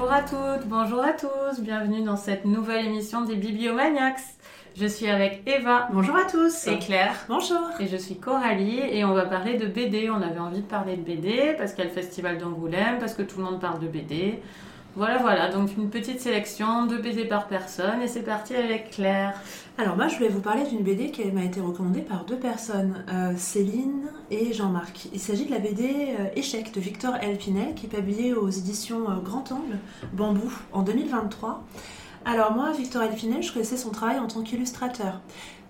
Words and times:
Bonjour 0.00 0.14
à 0.14 0.22
toutes, 0.22 0.66
bonjour 0.66 1.04
à 1.04 1.12
tous, 1.12 1.60
bienvenue 1.60 2.00
dans 2.00 2.16
cette 2.16 2.46
nouvelle 2.46 2.86
émission 2.86 3.20
des 3.20 3.34
Bibliomaniacs. 3.34 4.20
Je 4.74 4.86
suis 4.86 5.10
avec 5.10 5.42
Eva. 5.46 5.90
Bonjour 5.92 6.16
à 6.16 6.24
tous. 6.24 6.68
Et 6.68 6.78
Claire. 6.78 7.14
Bonjour. 7.28 7.68
Et 7.78 7.86
je 7.86 7.98
suis 7.98 8.16
Coralie 8.16 8.80
et 8.80 9.04
on 9.04 9.12
va 9.12 9.26
parler 9.26 9.58
de 9.58 9.66
BD. 9.66 10.08
On 10.08 10.22
avait 10.22 10.38
envie 10.38 10.62
de 10.62 10.66
parler 10.66 10.96
de 10.96 11.02
BD 11.02 11.54
parce 11.58 11.72
qu'il 11.72 11.84
y 11.84 11.86
a 11.86 11.90
le 11.90 11.94
festival 11.94 12.38
d'Angoulême, 12.38 12.98
parce 12.98 13.12
que 13.12 13.20
tout 13.20 13.36
le 13.40 13.44
monde 13.44 13.60
parle 13.60 13.78
de 13.78 13.88
BD. 13.88 14.40
Voilà, 14.96 15.18
voilà, 15.18 15.48
donc 15.52 15.76
une 15.78 15.88
petite 15.88 16.20
sélection 16.20 16.86
de 16.86 16.96
BD 16.96 17.24
par 17.24 17.46
personne 17.46 18.02
et 18.02 18.08
c'est 18.08 18.22
parti 18.22 18.56
avec 18.56 18.90
Claire. 18.90 19.40
Alors 19.78 19.94
moi 19.94 20.08
je 20.08 20.16
voulais 20.16 20.28
vous 20.28 20.40
parler 20.40 20.64
d'une 20.64 20.82
BD 20.82 21.12
qui 21.12 21.24
m'a 21.30 21.44
été 21.44 21.60
recommandée 21.60 22.00
par 22.00 22.24
deux 22.24 22.36
personnes, 22.36 23.04
euh, 23.08 23.32
Céline 23.36 24.08
et 24.32 24.52
Jean-Marc. 24.52 25.06
Il 25.12 25.20
s'agit 25.20 25.46
de 25.46 25.52
la 25.52 25.60
BD 25.60 26.16
euh, 26.18 26.24
Échec 26.34 26.74
de 26.74 26.80
Victor 26.80 27.14
Elpinel 27.22 27.74
qui 27.76 27.86
est 27.86 27.88
publiée 27.88 28.34
aux 28.34 28.48
éditions 28.48 29.08
euh, 29.08 29.20
Grand 29.22 29.52
Angle, 29.52 29.78
Bambou, 30.12 30.52
en 30.72 30.82
2023. 30.82 31.62
Alors 32.24 32.52
moi, 32.52 32.72
Victor 32.72 33.04
Elpinel, 33.04 33.44
je 33.44 33.52
connaissais 33.52 33.76
son 33.76 33.90
travail 33.90 34.18
en 34.18 34.26
tant 34.26 34.42
qu'illustrateur. 34.42 35.20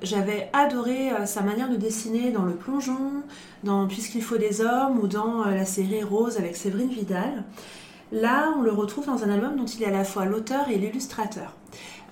J'avais 0.02 0.48
adoré 0.55 1.10
sa 1.27 1.43
manière 1.43 1.68
de 1.68 1.77
dessiner 1.77 2.30
dans 2.30 2.43
Le 2.43 2.55
Plongeon, 2.55 3.23
dans 3.65 3.87
Puisqu'il 3.87 4.23
faut 4.23 4.38
des 4.38 4.62
hommes 4.62 4.98
ou 4.98 5.07
dans 5.07 5.45
la 5.45 5.66
série 5.66 6.02
Rose 6.02 6.38
avec 6.38 6.57
Séverine 6.57 6.88
Vidal. 6.88 7.45
Là, 8.13 8.53
on 8.57 8.63
le 8.63 8.73
retrouve 8.73 9.07
dans 9.07 9.23
un 9.23 9.30
album 9.30 9.57
dont 9.57 9.66
il 9.66 9.83
est 9.83 9.87
à 9.87 9.91
la 9.91 10.05
fois 10.05 10.25
l'auteur 10.25 10.69
et 10.69 10.77
l'illustrateur. 10.77 11.55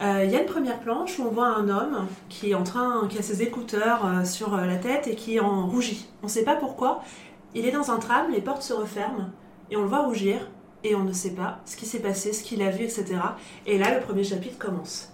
Euh, 0.00 0.22
il 0.24 0.30
y 0.30 0.36
a 0.36 0.40
une 0.40 0.46
première 0.46 0.78
planche 0.78 1.18
où 1.18 1.24
on 1.24 1.30
voit 1.30 1.48
un 1.48 1.68
homme 1.68 2.06
qui 2.28 2.50
est 2.50 2.54
en 2.54 2.62
qui 3.08 3.18
a 3.18 3.22
ses 3.22 3.42
écouteurs 3.42 4.06
euh, 4.06 4.24
sur 4.24 4.54
euh, 4.54 4.64
la 4.64 4.76
tête 4.76 5.08
et 5.08 5.16
qui 5.16 5.40
en 5.40 5.66
rougit. 5.66 6.06
On 6.22 6.26
ne 6.26 6.30
sait 6.30 6.44
pas 6.44 6.54
pourquoi. 6.54 7.02
Il 7.56 7.66
est 7.66 7.72
dans 7.72 7.90
un 7.90 7.96
tram, 7.96 8.30
les 8.30 8.40
portes 8.40 8.62
se 8.62 8.72
referment 8.72 9.30
et 9.72 9.76
on 9.76 9.82
le 9.82 9.88
voit 9.88 10.04
rougir 10.04 10.48
et 10.84 10.94
on 10.94 11.04
ne 11.04 11.12
sait 11.12 11.32
pas 11.32 11.58
ce 11.66 11.76
qui 11.76 11.86
s'est 11.86 11.98
passé, 11.98 12.32
ce 12.32 12.44
qu'il 12.44 12.62
a 12.62 12.70
vu, 12.70 12.84
etc. 12.84 13.06
Et 13.66 13.78
là, 13.78 13.94
le 13.94 14.00
premier 14.00 14.22
chapitre 14.22 14.58
commence. 14.58 15.10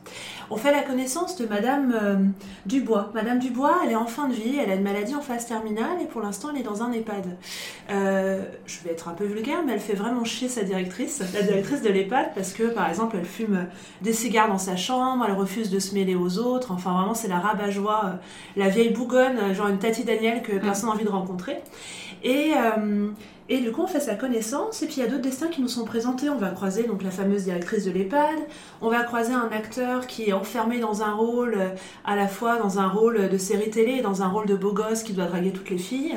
On 0.51 0.57
fait 0.57 0.73
la 0.73 0.83
connaissance 0.83 1.37
de 1.37 1.47
Madame 1.47 1.95
euh, 1.99 2.17
Dubois. 2.67 3.11
Madame 3.15 3.39
Dubois, 3.39 3.81
elle 3.85 3.93
est 3.93 3.97
en 3.97 4.07
fin 4.07 4.29
de 4.29 4.35
vie, 4.35 4.59
elle 4.63 4.71
a 4.71 4.75
une 4.75 4.83
maladie 4.83 5.15
en 5.15 5.23
phase 5.23 5.47
terminale 5.47 6.03
et 6.03 6.05
pour 6.05 6.21
l'instant, 6.21 6.51
elle 6.53 6.61
est 6.61 6.65
dans 6.65 6.83
un 6.83 6.93
EHPAD. 6.93 7.39
Euh, 7.91 8.43
je 8.67 8.81
vais 8.85 8.91
être 8.91 9.09
un 9.09 9.15
peu 9.15 9.25
vulgaire, 9.25 9.63
mais 9.65 9.73
elle 9.73 9.81
fait 9.81 9.95
vraiment 9.95 10.25
chier 10.25 10.49
sa 10.49 10.63
directrice, 10.63 11.23
la 11.33 11.43
directrice 11.43 11.81
de 11.81 11.89
l'EHPAD, 11.89 12.35
parce 12.35 12.53
que 12.53 12.65
par 12.65 12.89
exemple, 12.89 13.17
elle 13.19 13.25
fume 13.25 13.67
des 14.03 14.13
cigares 14.13 14.49
dans 14.49 14.59
sa 14.59 14.77
chambre, 14.77 15.25
elle 15.27 15.35
refuse 15.35 15.71
de 15.71 15.79
se 15.79 15.95
mêler 15.95 16.15
aux 16.15 16.39
autres. 16.39 16.73
Enfin, 16.73 16.93
vraiment, 16.93 17.15
c'est 17.15 17.29
la 17.29 17.39
rabat-joie, 17.39 18.03
euh, 18.05 18.17
la 18.57 18.69
vieille 18.69 18.91
bougonne, 18.91 19.55
genre 19.55 19.69
une 19.69 19.79
Tati 19.79 20.05
Daniel 20.05 20.43
que 20.43 20.53
personne 20.59 20.91
n'a 20.91 20.95
envie 20.95 21.05
de 21.05 21.11
rencontrer. 21.11 21.57
Et 22.23 22.53
et 23.49 23.61
du 23.61 23.73
coup, 23.73 23.83
on 23.83 23.87
fait 23.87 24.01
sa 24.01 24.15
connaissance, 24.15 24.83
et 24.83 24.87
puis 24.87 24.97
il 24.97 25.01
y 25.01 25.07
a 25.07 25.09
d'autres 25.09 25.23
destins 25.23 25.49
qui 25.49 25.61
nous 25.61 25.69
sont 25.69 25.85
présentés. 25.85 26.31
On 26.31 26.39
va 26.39 26.49
croiser 26.49 26.85
donc 26.85 27.03
la 27.03 27.11
fameuse 27.11 27.45
directrice 27.45 27.85
de 27.85 27.91
l'EHPAD, 27.91 28.39
on 28.81 28.89
va 28.89 29.03
croiser 29.03 29.35
un 29.35 29.51
acteur 29.53 30.07
qui 30.07 30.31
est 30.31 30.33
enfermé 30.33 30.79
dans 30.81 31.03
un 31.03 31.13
rôle, 31.13 31.55
euh, 31.57 31.69
à 32.05 32.17
la 32.17 32.27
fois 32.27 32.59
dans 32.59 32.79
un 32.79 32.89
rôle 32.89 33.29
de 33.29 33.39
série 33.39 33.71
télé 33.71 33.97
et 33.99 34.03
dans 34.03 34.23
un 34.23 34.29
rôle 34.29 34.47
de 34.47 34.57
beau 34.57 34.73
gosse 34.73 35.03
qui 35.03 35.13
doit 35.13 35.27
draguer 35.27 35.53
toutes 35.53 35.71
les 35.71 35.79
filles 35.79 36.17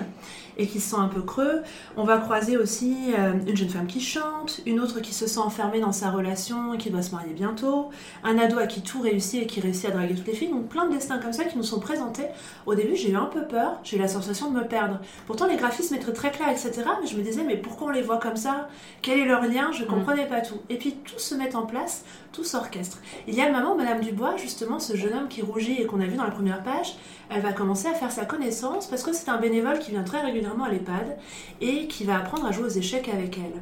et 0.58 0.68
qui 0.68 0.80
se 0.80 0.92
sent 0.92 1.00
un 1.00 1.08
peu 1.08 1.22
creux. 1.22 1.62
On 1.96 2.04
va 2.04 2.18
croiser 2.18 2.58
aussi 2.58 2.96
euh, 3.18 3.34
une 3.48 3.56
jeune 3.56 3.70
femme 3.70 3.88
qui 3.88 4.02
chante, 4.02 4.62
une 4.66 4.80
autre 4.80 5.00
qui 5.00 5.14
se 5.14 5.28
sent 5.28 5.40
enfermée 5.40 5.80
dans 5.80 5.92
sa 5.92 6.10
relation 6.10 6.74
et 6.74 6.78
qui 6.78 6.90
doit 6.90 7.02
se 7.02 7.12
marier 7.12 7.34
bientôt, 7.34 7.90
un 8.24 8.38
ado 8.38 8.58
à 8.58 8.68
qui 8.68 8.82
tout 8.82 9.02
réussit 9.02 9.44
et 9.44 9.46
qui 9.46 9.62
réussit 9.62 9.86
à 9.86 9.92
draguer 9.92 10.16
toutes 10.16 10.28
les 10.28 10.34
filles. 10.34 10.50
Donc 10.50 10.68
plein 10.68 10.88
de 10.88 10.94
destins 10.94 11.20
comme 11.20 11.34
ça 11.34 11.46
qui 11.46 11.58
nous 11.58 11.64
sont 11.64 11.80
présentés. 11.80 12.26
Au 12.66 12.76
début, 12.76 12.96
j'ai 12.96 13.12
eu 13.12 13.16
un 13.16 13.26
peu 13.26 13.46
peur, 13.46 13.80
j'ai 13.84 13.98
eu 13.98 14.00
la 14.00 14.08
sensation 14.08 14.52
de 14.52 14.60
me 14.60 14.68
perdre. 14.68 15.00
Pourtant, 15.28 15.48
les 15.48 15.58
graphismes 15.58 15.96
étaient 15.96 16.12
très 16.12 16.32
clairs, 16.32 16.50
etc. 16.50 16.84
me 17.18 17.24
disais, 17.24 17.44
mais 17.44 17.58
pourquoi 17.58 17.88
on 17.88 17.92
les 17.92 18.02
voit 18.02 18.18
comme 18.18 18.38
ça? 18.38 18.70
Quel 19.02 19.20
est 19.20 19.26
leur 19.26 19.44
lien? 19.44 19.72
Je 19.72 19.84
mm. 19.84 19.88
comprenais 19.88 20.26
pas 20.26 20.42
tout. 20.42 20.60
Et 20.70 20.78
puis 20.78 20.94
tout 21.04 21.20
se 21.20 21.36
met 21.36 21.56
en 21.56 21.66
place, 21.66 22.06
tout 22.32 22.44
s'orchestre. 22.44 23.00
Il 23.28 23.36
y 23.36 23.42
a 23.42 23.48
le 23.48 23.54
moment 23.54 23.76
Madame 23.76 24.02
Dubois, 24.02 24.38
justement, 24.38 24.80
ce 24.80 24.96
jeune 24.96 25.14
homme 25.14 25.28
qui 25.28 25.42
rougit 25.42 25.82
et 25.82 25.86
qu'on 25.86 26.00
a 26.02 26.06
vu 26.06 26.16
dans 26.16 26.24
la 26.24 26.32
première 26.32 26.64
page, 26.64 26.96
elle 27.30 27.42
va 27.42 27.54
commencer 27.54 27.88
à 27.88 27.94
faire 27.94 28.12
sa 28.12 28.26
connaissance 28.26 28.88
parce 28.88 29.04
que 29.04 29.14
c'est 29.14 29.30
un 29.30 29.38
bénévole 29.38 29.80
qui 29.80 29.92
vient 29.92 30.04
très 30.04 30.22
régulièrement 30.22 30.66
à 30.66 30.70
l'EHPAD 30.70 31.18
et 31.62 31.88
qui 31.88 32.04
va 32.04 32.18
apprendre 32.18 32.46
à 32.46 32.52
jouer 32.52 32.66
aux 32.66 32.70
échecs 32.70 33.10
avec 33.10 33.38
elle. 33.38 33.62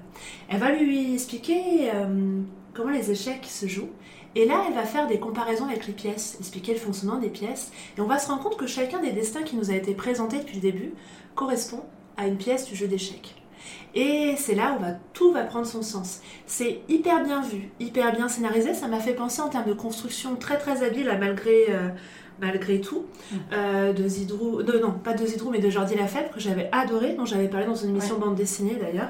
Elle 0.50 0.60
va 0.60 0.72
lui 0.72 1.14
expliquer 1.14 1.92
euh, 1.94 2.42
comment 2.74 2.92
les 2.92 3.12
échecs 3.12 3.46
se 3.46 3.68
jouent. 3.68 3.90
Et 4.36 4.46
là, 4.46 4.66
elle 4.68 4.74
va 4.74 4.84
faire 4.84 5.08
des 5.08 5.18
comparaisons 5.18 5.66
avec 5.66 5.88
les 5.88 5.94
pièces, 5.94 6.36
expliquer 6.40 6.74
le 6.74 6.80
fonctionnement 6.80 7.18
des 7.18 7.30
pièces. 7.30 7.72
Et 7.98 8.02
on 8.02 8.06
va 8.06 8.20
se 8.20 8.28
rendre 8.28 8.44
compte 8.44 8.58
que 8.58 8.68
chacun 8.68 9.00
des 9.00 9.14
destins 9.14 9.44
qui 9.44 9.56
nous 9.56 9.72
a 9.72 9.76
été 9.76 9.94
présenté 9.94 10.40
depuis 10.40 10.56
le 10.56 10.62
début 10.62 10.94
correspond 11.36 11.84
à 12.18 12.28
une 12.28 12.38
pièce 12.38 12.68
du 12.68 12.76
jeu 12.76 12.88
d'échecs. 12.88 13.36
Et 13.96 14.36
c'est 14.38 14.56
là 14.56 14.76
où 14.78 14.82
va, 14.82 14.92
tout 15.14 15.32
va 15.32 15.44
prendre 15.44 15.66
son 15.66 15.82
sens. 15.82 16.22
C'est 16.46 16.82
hyper 16.90 17.24
bien 17.24 17.42
vu, 17.42 17.70
hyper 17.80 18.14
bien 18.14 18.28
scénarisé. 18.28 18.74
Ça 18.74 18.88
m'a 18.88 19.00
fait 19.00 19.14
penser 19.14 19.42
en 19.42 19.50
termes 19.50 19.68
de 19.68 19.74
construction 19.74 20.36
très 20.36 20.58
très 20.58 20.84
habile, 20.84 21.16
malgré 21.20 21.68
euh, 21.70 21.90
malgré 22.42 22.82
tout, 22.82 23.06
mm. 23.32 23.36
euh, 23.54 23.94
de 23.94 24.08
Zidrou, 24.08 24.64
de, 24.64 24.78
non, 24.80 24.92
pas 24.92 25.14
de 25.14 25.26
Zidrou, 25.26 25.52
mais 25.52 25.60
de 25.60 25.70
Jordi 25.70 25.96
Lafèvre, 25.96 26.32
que 26.32 26.40
j'avais 26.40 26.70
adoré, 26.72 27.14
dont 27.14 27.26
j'avais 27.26 27.48
parlé 27.48 27.66
dans 27.66 27.76
une 27.76 27.92
émission 27.92 28.18
bande 28.18 28.36
dessinée 28.36 28.76
d'ailleurs. 28.76 29.10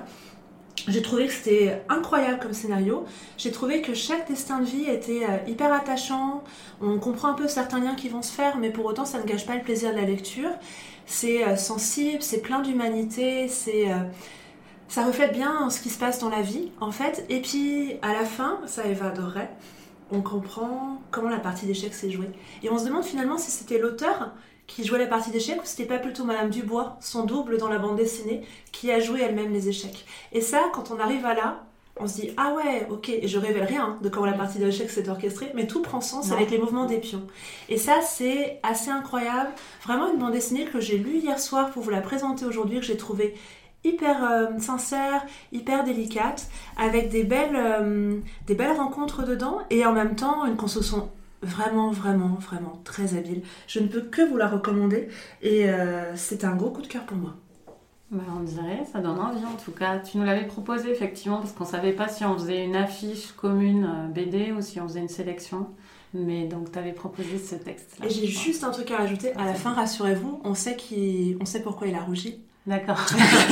J'ai 0.87 1.01
trouvé 1.01 1.25
que 1.25 1.33
c'était 1.33 1.81
incroyable 1.89 2.39
comme 2.39 2.53
scénario. 2.53 3.05
J'ai 3.39 3.49
trouvé 3.49 3.81
que 3.81 3.95
chaque 3.95 4.27
destin 4.27 4.59
de 4.59 4.65
vie 4.65 4.83
était 4.83 5.23
euh, 5.23 5.37
hyper 5.47 5.73
attachant. 5.73 6.43
On 6.79 6.99
comprend 6.99 7.29
un 7.29 7.33
peu 7.33 7.47
certains 7.47 7.79
liens 7.79 7.95
qui 7.95 8.09
vont 8.09 8.21
se 8.21 8.31
faire, 8.31 8.57
mais 8.57 8.69
pour 8.69 8.85
autant, 8.85 9.05
ça 9.05 9.19
ne 9.19 9.23
gâche 9.23 9.47
pas 9.47 9.55
le 9.55 9.63
plaisir 9.63 9.91
de 9.91 9.95
la 9.95 10.05
lecture. 10.05 10.51
C'est 11.07 11.55
sensible, 11.55 12.23
c'est 12.23 12.41
plein 12.41 12.61
d'humanité, 12.61 13.47
c'est 13.47 13.85
ça 14.95 15.05
reflète 15.05 15.33
bien 15.33 15.69
ce 15.69 15.81
qui 15.81 15.89
se 15.89 15.99
passe 15.99 16.19
dans 16.19 16.29
la 16.29 16.41
vie, 16.41 16.71
en 16.79 16.89
fait. 16.89 17.25
Et 17.27 17.41
puis, 17.41 17.97
à 18.01 18.13
la 18.13 18.23
fin, 18.23 18.61
ça 18.65 18.87
Eva 18.87 19.11
on 20.09 20.21
comprend 20.21 21.01
comment 21.11 21.27
la 21.27 21.39
partie 21.39 21.65
d'échecs 21.65 21.93
s'est 21.93 22.09
jouée. 22.09 22.29
Et 22.63 22.69
on 22.69 22.77
se 22.77 22.85
demande 22.85 23.03
finalement 23.03 23.37
si 23.37 23.51
c'était 23.51 23.77
l'auteur 23.77 24.31
qui 24.67 24.85
jouait 24.85 24.99
la 24.99 25.07
partie 25.07 25.31
d'échecs 25.31 25.61
ou 25.61 25.65
c'était 25.65 25.83
pas 25.83 25.99
plutôt 25.99 26.23
Madame 26.23 26.49
Dubois, 26.49 26.95
son 27.01 27.25
double 27.25 27.57
dans 27.57 27.67
la 27.67 27.77
bande 27.77 27.97
dessinée, 27.97 28.43
qui 28.71 28.89
a 28.89 29.01
joué 29.01 29.19
elle-même 29.19 29.51
les 29.51 29.67
échecs. 29.67 30.05
Et 30.31 30.39
ça, 30.39 30.61
quand 30.73 30.91
on 30.91 30.99
arrive 31.01 31.25
à 31.25 31.33
là, 31.33 31.65
on 31.97 32.07
se 32.07 32.21
dit 32.21 32.29
ah 32.37 32.53
ouais, 32.53 32.87
ok, 32.89 33.09
et 33.09 33.27
je 33.27 33.37
révèle 33.37 33.63
rien 33.63 33.97
de 34.01 34.09
comment 34.09 34.25
la 34.25 34.33
partie 34.33 34.59
d'échecs 34.59 34.89
s'est 34.89 35.07
orchestrée, 35.07 35.51
mais 35.55 35.65
tout 35.67 35.81
prend 35.81 36.01
sens 36.01 36.31
avec 36.31 36.51
les 36.51 36.57
mouvements 36.57 36.85
des 36.85 36.97
pions. 36.97 37.25
Et 37.69 37.77
ça, 37.77 38.01
c'est 38.01 38.59
assez 38.63 38.89
incroyable. 38.89 39.51
Vraiment 39.83 40.11
une 40.11 40.19
bande 40.19 40.33
dessinée 40.33 40.65
que 40.65 40.79
j'ai 40.79 40.97
lue 40.97 41.17
hier 41.17 41.39
soir 41.39 41.71
pour 41.71 41.83
vous 41.83 41.89
la 41.89 42.01
présenter 42.01 42.45
aujourd'hui, 42.45 42.79
que 42.79 42.85
j'ai 42.85 42.97
trouvée 42.97 43.33
hyper 43.85 44.23
euh, 44.23 44.59
sincère, 44.59 45.25
hyper 45.51 45.83
délicate, 45.83 46.49
avec 46.77 47.09
des 47.09 47.23
belles, 47.23 47.55
euh, 47.55 48.17
des 48.47 48.55
belles 48.55 48.75
rencontres 48.75 49.25
dedans 49.25 49.59
et 49.69 49.85
en 49.85 49.93
même 49.93 50.15
temps 50.15 50.45
une 50.45 50.57
construction 50.57 51.09
vraiment, 51.41 51.91
vraiment, 51.91 52.35
vraiment 52.39 52.81
très 52.83 53.15
habile. 53.15 53.43
Je 53.67 53.79
ne 53.79 53.87
peux 53.87 54.01
que 54.01 54.21
vous 54.21 54.37
la 54.37 54.47
recommander 54.47 55.07
et 55.41 55.69
euh, 55.69 56.15
c'est 56.15 56.43
un 56.43 56.55
gros 56.55 56.71
coup 56.71 56.81
de 56.81 56.87
cœur 56.87 57.03
pour 57.03 57.17
moi. 57.17 57.35
Bah, 58.11 58.23
on 58.37 58.43
dirait, 58.43 58.83
ça 58.91 58.99
donne 58.99 59.19
envie 59.19 59.45
en 59.45 59.57
tout 59.63 59.71
cas. 59.71 59.99
Tu 59.99 60.17
nous 60.17 60.25
l'avais 60.25 60.45
proposé 60.45 60.91
effectivement 60.91 61.37
parce 61.37 61.53
qu'on 61.53 61.65
savait 61.65 61.93
pas 61.93 62.07
si 62.07 62.23
on 62.23 62.35
faisait 62.37 62.63
une 62.63 62.75
affiche 62.75 63.31
commune 63.33 64.11
BD 64.13 64.51
ou 64.51 64.61
si 64.61 64.79
on 64.79 64.87
faisait 64.87 64.99
une 65.01 65.09
sélection. 65.09 65.67
Mais 66.13 66.45
donc, 66.45 66.71
tu 66.71 66.79
avais 66.79 66.93
proposé 66.93 67.37
ce 67.37 67.55
texte-là. 67.55 68.05
Et 68.05 68.09
j'ai 68.09 68.27
juste 68.27 68.63
un 68.63 68.71
truc 68.71 68.89
à 68.91 68.97
rajouter. 68.97 69.33
À 69.33 69.43
la 69.43 69.53
fin, 69.53 69.73
rassurez-vous, 69.73 70.39
on 70.45 70.55
sait, 70.55 70.77
on 71.41 71.45
sait 71.45 71.61
pourquoi 71.61 71.87
il 71.87 71.95
a 71.95 71.99
rougi. 71.99 72.39
D'accord. 72.67 72.99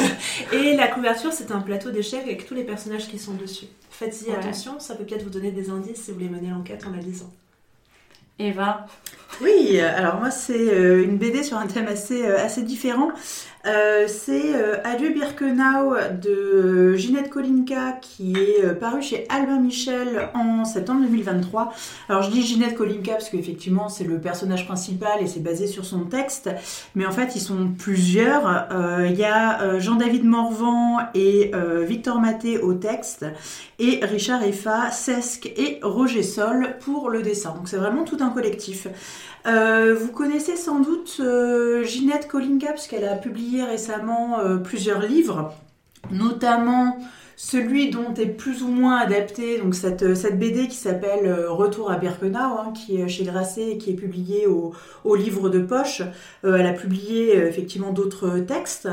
et 0.54 0.76
la 0.76 0.88
couverture, 0.88 1.32
c'est 1.32 1.52
un 1.52 1.62
plateau 1.62 1.92
d'échecs 1.92 2.24
avec 2.24 2.48
tous 2.48 2.56
les 2.56 2.64
personnages 2.64 3.08
qui 3.08 3.20
sont 3.20 3.34
dessus. 3.34 3.68
Faites-y 3.92 4.32
attention, 4.32 4.80
ça 4.80 4.96
peut 4.96 5.04
peut-être 5.04 5.24
vous 5.24 5.30
donner 5.30 5.52
des 5.52 5.70
indices 5.70 6.04
si 6.04 6.12
vous 6.12 6.18
voulez 6.18 6.30
mener 6.30 6.50
l'enquête 6.50 6.86
en 6.88 6.92
la 6.92 6.98
lisant. 6.98 7.32
Eva? 8.40 8.88
Oui, 9.42 9.80
alors 9.80 10.16
moi 10.16 10.32
c'est 10.32 10.74
euh, 10.74 11.04
une 11.04 11.18
BD 11.18 11.44
sur 11.44 11.58
un 11.58 11.68
thème 11.68 11.88
assez, 11.88 12.26
euh, 12.26 12.44
assez 12.44 12.64
différent. 12.64 13.12
Euh, 13.66 14.08
c'est 14.10 14.56
euh, 14.56 14.76
Adieu 14.84 15.14
Birkenau 15.14 15.96
de 16.22 16.96
Ginette 16.96 17.30
Kolinka 17.30 17.94
qui 18.02 18.34
est 18.34 18.66
euh, 18.66 18.74
paru 18.74 19.02
chez 19.02 19.26
Albin 19.30 19.60
Michel 19.60 20.30
en 20.34 20.66
septembre 20.66 21.04
2023. 21.04 21.72
Alors 22.10 22.24
je 22.24 22.32
dis 22.32 22.42
Ginette 22.42 22.76
Kolinka 22.76 23.14
parce 23.14 23.30
qu'effectivement 23.30 23.88
c'est 23.88 24.04
le 24.04 24.20
personnage 24.20 24.66
principal 24.66 25.22
et 25.22 25.28
c'est 25.28 25.40
basé 25.40 25.68
sur 25.68 25.86
son 25.86 26.02
texte, 26.02 26.50
mais 26.96 27.06
en 27.06 27.14
fait 27.14 27.38
ils 27.38 27.42
sont 27.42 27.70
plusieurs. 27.78 28.68
Il 29.08 29.16
y 29.16 29.24
a 29.24 29.80
Jean-David 29.80 30.26
Morvan 30.26 31.00
et 31.14 31.52
Victor 31.86 32.20
Maté 32.20 32.58
au 32.60 32.74
texte 32.74 33.26
et 33.80 34.00
Richard 34.04 34.44
Effa, 34.44 34.92
Sesc 34.92 35.52
et 35.56 35.80
Roger 35.82 36.24
Sol 36.24 36.76
pour 36.82 37.10
le 37.10 37.22
dessin. 37.22 37.54
Donc 37.56 37.70
c'est 37.70 37.78
vraiment 37.78 38.04
tout 38.04 38.18
un 38.20 38.30
collectif. 38.30 38.88
Euh, 39.46 39.94
vous 39.94 40.12
connaissez 40.12 40.56
sans 40.56 40.80
doute 40.80 41.18
euh, 41.20 41.84
Ginette 41.84 42.30
Kolinka, 42.30 42.72
puisqu'elle 42.72 43.04
a 43.04 43.16
publié 43.16 43.53
récemment 43.62 44.40
euh, 44.40 44.58
plusieurs 44.58 45.02
livres, 45.02 45.54
notamment 46.12 46.98
celui 47.36 47.90
dont 47.90 48.14
est 48.14 48.28
plus 48.28 48.64
ou 48.64 48.68
moins 48.68 48.98
adapté 48.98 49.58
donc 49.58 49.74
cette, 49.74 50.16
cette 50.16 50.38
BD 50.38 50.68
qui 50.68 50.76
s'appelle 50.76 51.34
Retour 51.50 51.92
à 51.92 51.98
Birkenau, 51.98 52.38
hein, 52.38 52.74
qui 52.74 53.02
est 53.02 53.08
chez 53.08 53.24
Grasset 53.24 53.72
et 53.72 53.78
qui 53.78 53.90
est 53.90 53.96
publié 53.96 54.46
au, 54.46 54.74
au 55.04 55.16
livre 55.16 55.50
de 55.50 55.60
poche. 55.60 56.04
elle 56.44 56.68
a 56.68 56.74
publié 56.74 57.36
effectivement 57.36 57.92
d'autres 57.92 58.38
textes. 58.40 58.88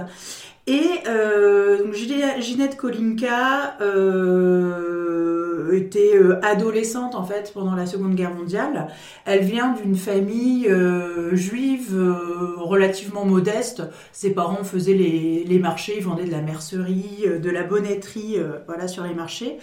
Et 0.70 1.00
euh, 1.08 1.92
Ginette 1.92 2.76
Kolinka 2.76 3.76
euh, 3.80 5.72
était 5.72 6.14
euh, 6.14 6.38
adolescente 6.44 7.16
en 7.16 7.24
fait 7.24 7.50
pendant 7.52 7.74
la 7.74 7.86
Seconde 7.86 8.14
Guerre 8.14 8.32
mondiale. 8.32 8.86
Elle 9.24 9.42
vient 9.42 9.72
d'une 9.72 9.96
famille 9.96 10.72
juive 11.32 11.96
relativement 12.56 13.24
modeste. 13.24 13.82
Ses 14.12 14.30
parents 14.30 14.62
faisaient 14.62 14.94
les, 14.94 15.42
les, 15.42 15.58
marchés, 15.58 15.94
ils 15.96 16.04
vendaient 16.04 16.26
de 16.26 16.30
la 16.30 16.40
mercerie, 16.40 17.24
de 17.26 17.50
la 17.50 17.64
bonnetterie, 17.64 18.36
voilà 18.68 18.86
sur 18.86 19.02
les 19.02 19.14
marchés. 19.14 19.58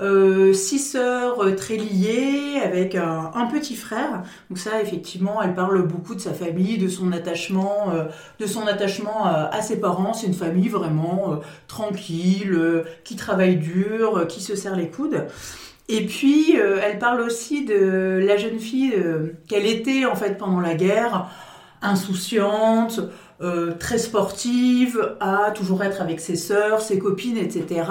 Euh, 0.00 0.54
six 0.54 0.78
sœurs 0.78 1.44
euh, 1.44 1.54
très 1.54 1.76
liées 1.76 2.60
avec 2.64 2.94
un, 2.94 3.30
petit 3.52 3.76
frère. 3.76 4.22
Donc 4.48 4.58
ça, 4.58 4.80
effectivement, 4.80 5.42
elle 5.42 5.54
parle 5.54 5.86
beaucoup 5.86 6.14
de 6.14 6.20
sa 6.20 6.32
famille, 6.32 6.78
de 6.78 6.88
son 6.88 7.12
attachement, 7.12 7.90
euh, 7.92 8.04
de 8.38 8.46
son 8.46 8.66
attachement 8.66 9.26
à, 9.26 9.50
à, 9.52 9.60
ses 9.60 9.78
parents. 9.78 10.14
C'est 10.14 10.26
une 10.26 10.34
famille 10.34 10.68
vraiment 10.68 11.40
tranquille, 11.68 12.84
qui 13.04 13.16
travaille 13.16 13.56
dur, 13.56 14.26
qui 14.28 14.40
se 14.40 14.56
serre 14.56 14.76
les 14.76 14.88
coudes. 14.88 15.26
Et 15.88 16.06
puis, 16.06 16.56
elle 16.56 16.98
parle 16.98 17.20
aussi 17.20 17.64
de 17.64 18.22
la 18.26 18.36
jeune 18.36 18.58
fille 18.58 18.94
qu'elle 19.48 19.66
était 19.66 20.06
en 20.06 20.14
fait 20.14 20.38
pendant 20.38 20.60
la 20.60 20.74
guerre, 20.74 21.28
insouciante, 21.82 23.00
euh, 23.42 23.72
très 23.78 23.98
sportive, 23.98 25.16
à 25.18 25.50
toujours 25.50 25.82
être 25.82 26.00
avec 26.00 26.20
ses 26.20 26.36
sœurs, 26.36 26.80
ses 26.80 26.98
copines, 26.98 27.36
etc. 27.36 27.82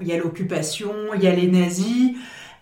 Il 0.00 0.06
y 0.06 0.12
a 0.12 0.16
l'occupation, 0.16 0.92
il 1.14 1.22
y 1.24 1.26
a 1.26 1.32
les 1.32 1.48
nazis. 1.48 2.12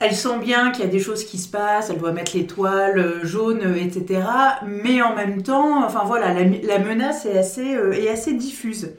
Elle 0.01 0.15
sent 0.15 0.39
bien 0.41 0.71
qu'il 0.71 0.85
y 0.85 0.89
a 0.89 0.91
des 0.91 1.01
choses 1.01 1.25
qui 1.25 1.37
se 1.37 1.49
passent, 1.49 1.91
elle 1.91 1.99
doit 1.99 2.13
mettre 2.13 2.35
l'étoile 2.35 2.99
euh, 2.99 3.25
jaune, 3.25 3.77
etc. 3.77 4.23
Mais 4.67 5.03
en 5.03 5.15
même 5.15 5.43
temps, 5.43 5.85
enfin 5.85 6.05
voilà, 6.07 6.33
la, 6.33 6.79
menace 6.79 7.27
est 7.27 7.37
assez, 7.37 7.75
euh, 7.75 7.93
est 7.93 8.09
assez 8.09 8.33
diffuse. 8.33 8.93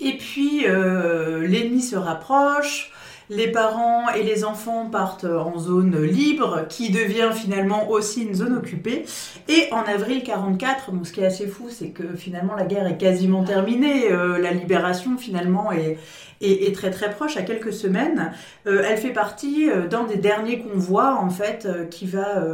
Et 0.00 0.16
puis, 0.16 0.66
l'ennemi 0.66 1.80
se 1.80 1.96
rapproche, 1.96 2.90
les 3.30 3.48
parents 3.48 4.08
et 4.10 4.22
les 4.22 4.44
enfants 4.44 4.88
partent 4.90 5.24
en 5.24 5.58
zone 5.58 6.02
libre, 6.02 6.66
qui 6.68 6.90
devient 6.90 7.30
finalement 7.34 7.90
aussi 7.90 8.22
une 8.22 8.34
zone 8.34 8.56
occupée. 8.56 9.04
Et 9.48 9.68
en 9.72 9.82
avril 9.82 10.22
44, 10.22 10.90
ce 11.04 11.12
qui 11.12 11.20
est 11.20 11.26
assez 11.26 11.46
fou, 11.46 11.68
c'est 11.70 11.88
que 11.88 12.14
finalement 12.16 12.54
la 12.54 12.64
guerre 12.64 12.86
est 12.86 12.98
quasiment 12.98 13.44
terminée, 13.44 14.10
euh, 14.10 14.38
la 14.38 14.52
libération 14.52 15.16
finalement 15.16 15.72
est, 15.72 15.98
est, 16.40 16.74
très 16.74 16.90
très 16.90 17.10
proche, 17.10 17.36
à 17.36 17.42
quelques 17.42 17.72
semaines. 17.72 18.32
Euh, 18.66 18.84
elle 18.86 18.98
fait 18.98 19.12
partie 19.12 19.70
euh, 19.70 19.86
d'un 19.86 20.04
des 20.04 20.16
derniers 20.16 20.60
convois 20.60 21.14
en 21.14 21.30
fait 21.30 21.66
qui 21.90 22.06
va 22.06 22.44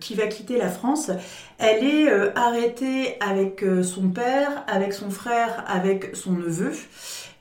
qui 0.00 0.14
va 0.14 0.26
quitter 0.26 0.58
la 0.58 0.68
France. 0.68 1.10
Elle 1.58 1.84
est 1.84 2.08
arrêtée 2.36 3.16
avec 3.20 3.64
son 3.82 4.08
père, 4.08 4.64
avec 4.66 4.92
son 4.92 5.10
frère, 5.10 5.64
avec 5.68 6.14
son 6.14 6.32
neveu 6.32 6.72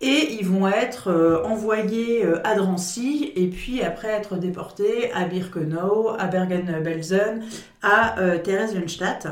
et 0.02 0.34
ils 0.34 0.46
vont 0.46 0.68
être 0.68 1.10
euh, 1.10 1.44
envoyés 1.44 2.26
euh, 2.26 2.46
à 2.46 2.56
Drancy 2.56 3.32
et 3.36 3.48
puis 3.48 3.82
après 3.82 4.10
être 4.10 4.36
déportés 4.36 5.12
à 5.14 5.26
Birkenau, 5.26 6.10
à 6.20 6.26
Bergen-Belsen, 6.26 7.44
à 7.82 8.20
euh, 8.20 8.38
Theresienstadt. 8.38 9.28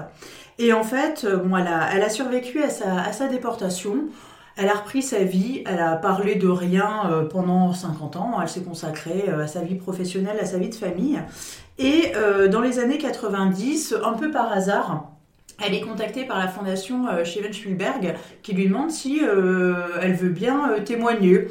Et 0.60 0.72
en 0.72 0.84
fait, 0.84 1.26
bon, 1.26 1.58
elle, 1.58 1.68
a, 1.68 1.90
elle 1.94 2.04
a 2.04 2.10
survécu 2.10 2.62
à 2.64 2.70
sa, 2.70 3.02
à 3.02 3.12
sa 3.12 3.28
déportation. 3.28 4.06
Elle 4.56 4.70
a 4.70 4.74
repris 4.76 5.02
sa 5.02 5.24
vie, 5.24 5.64
elle 5.66 5.80
a 5.80 5.96
parlé 5.96 6.36
de 6.36 6.48
rien 6.48 7.26
pendant 7.32 7.74
50 7.74 8.18
ans, 8.18 8.38
elle 8.40 8.48
s'est 8.48 8.62
consacrée 8.62 9.28
à 9.28 9.48
sa 9.48 9.62
vie 9.62 9.74
professionnelle, 9.74 10.38
à 10.40 10.46
sa 10.46 10.60
vie 10.60 10.70
de 10.70 10.76
famille. 10.76 11.20
Et 11.80 12.14
dans 12.52 12.62
les 12.62 12.78
années 12.78 13.00
90, 13.00 13.96
un 14.04 14.14
peu 14.14 14.30
par 14.30 14.52
hasard, 14.52 15.13
elle 15.62 15.74
est 15.76 15.82
contactée 15.82 16.26
par 16.26 16.40
la 16.40 16.48
fondation 16.48 17.08
euh, 17.08 17.26
Steven 17.26 17.54
Spielberg 17.54 18.16
qui 18.42 18.54
lui 18.54 18.68
demande 18.68 18.92
si 18.92 19.22
euh, 19.24 19.74
elle 20.02 20.14
veut 20.14 20.30
bien 20.30 20.72
euh, 20.72 20.80
témoigner. 20.80 21.48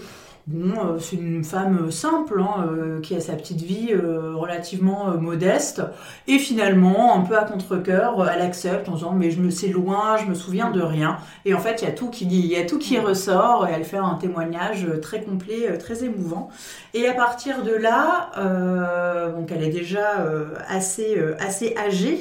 Bon, 0.49 0.99
c'est 0.99 1.15
une 1.15 1.45
femme 1.45 1.93
simple 1.93 2.41
hein, 2.41 2.99
qui 3.01 3.15
a 3.15 3.21
sa 3.21 3.35
petite 3.35 3.61
vie 3.61 3.95
relativement 3.95 5.17
modeste 5.17 5.83
et 6.27 6.41
finalement 6.41 7.17
un 7.17 7.21
peu 7.21 7.39
à 7.39 7.45
contre-cœur, 7.45 8.29
elle 8.29 8.43
accepte 8.43 8.89
en 8.89 8.95
disant 8.95 9.13
mais 9.13 9.31
je 9.31 9.41
me 9.41 9.51
sais 9.51 9.69
loin, 9.69 10.17
je 10.17 10.25
me 10.27 10.35
souviens 10.35 10.73
de 10.73 10.83
rien 10.83 11.19
et 11.45 11.55
en 11.55 11.61
fait 11.61 11.81
il 11.81 11.85
y 11.85 11.89
a 11.89 11.95
tout 11.95 12.11
qui 12.11 12.25
y 12.25 12.57
a 12.57 12.67
tout 12.67 12.81
qui 12.81 12.99
ressort 12.99 13.69
et 13.69 13.73
elle 13.73 13.85
fait 13.85 13.99
un 13.99 14.17
témoignage 14.17 14.89
très 15.01 15.23
complet, 15.23 15.79
très 15.79 16.03
émouvant 16.03 16.49
et 16.93 17.07
à 17.07 17.13
partir 17.13 17.63
de 17.63 17.75
là, 17.75 18.33
donc 19.37 19.53
elle 19.53 19.63
est 19.63 19.71
déjà 19.71 20.27
assez 20.69 21.23
assez 21.39 21.77
âgée. 21.77 22.19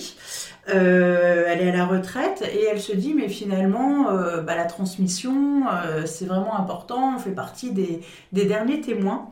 Euh, 0.70 1.46
elle 1.48 1.62
est 1.62 1.70
à 1.70 1.76
la 1.76 1.86
retraite 1.86 2.44
et 2.54 2.66
elle 2.66 2.80
se 2.80 2.94
dit 2.94 3.16
mais 3.16 3.30
finalement 3.30 4.12
euh, 4.12 4.42
bah, 4.42 4.56
la 4.56 4.66
transmission 4.66 5.64
euh, 5.68 6.06
c'est 6.06 6.26
vraiment 6.26 6.56
important, 6.56 7.16
on 7.16 7.20
fait 7.20 7.32
partie 7.32 7.72
des, 7.72 8.02
des 8.32 8.46
derniers 8.46 8.82
témoins. 8.82 9.30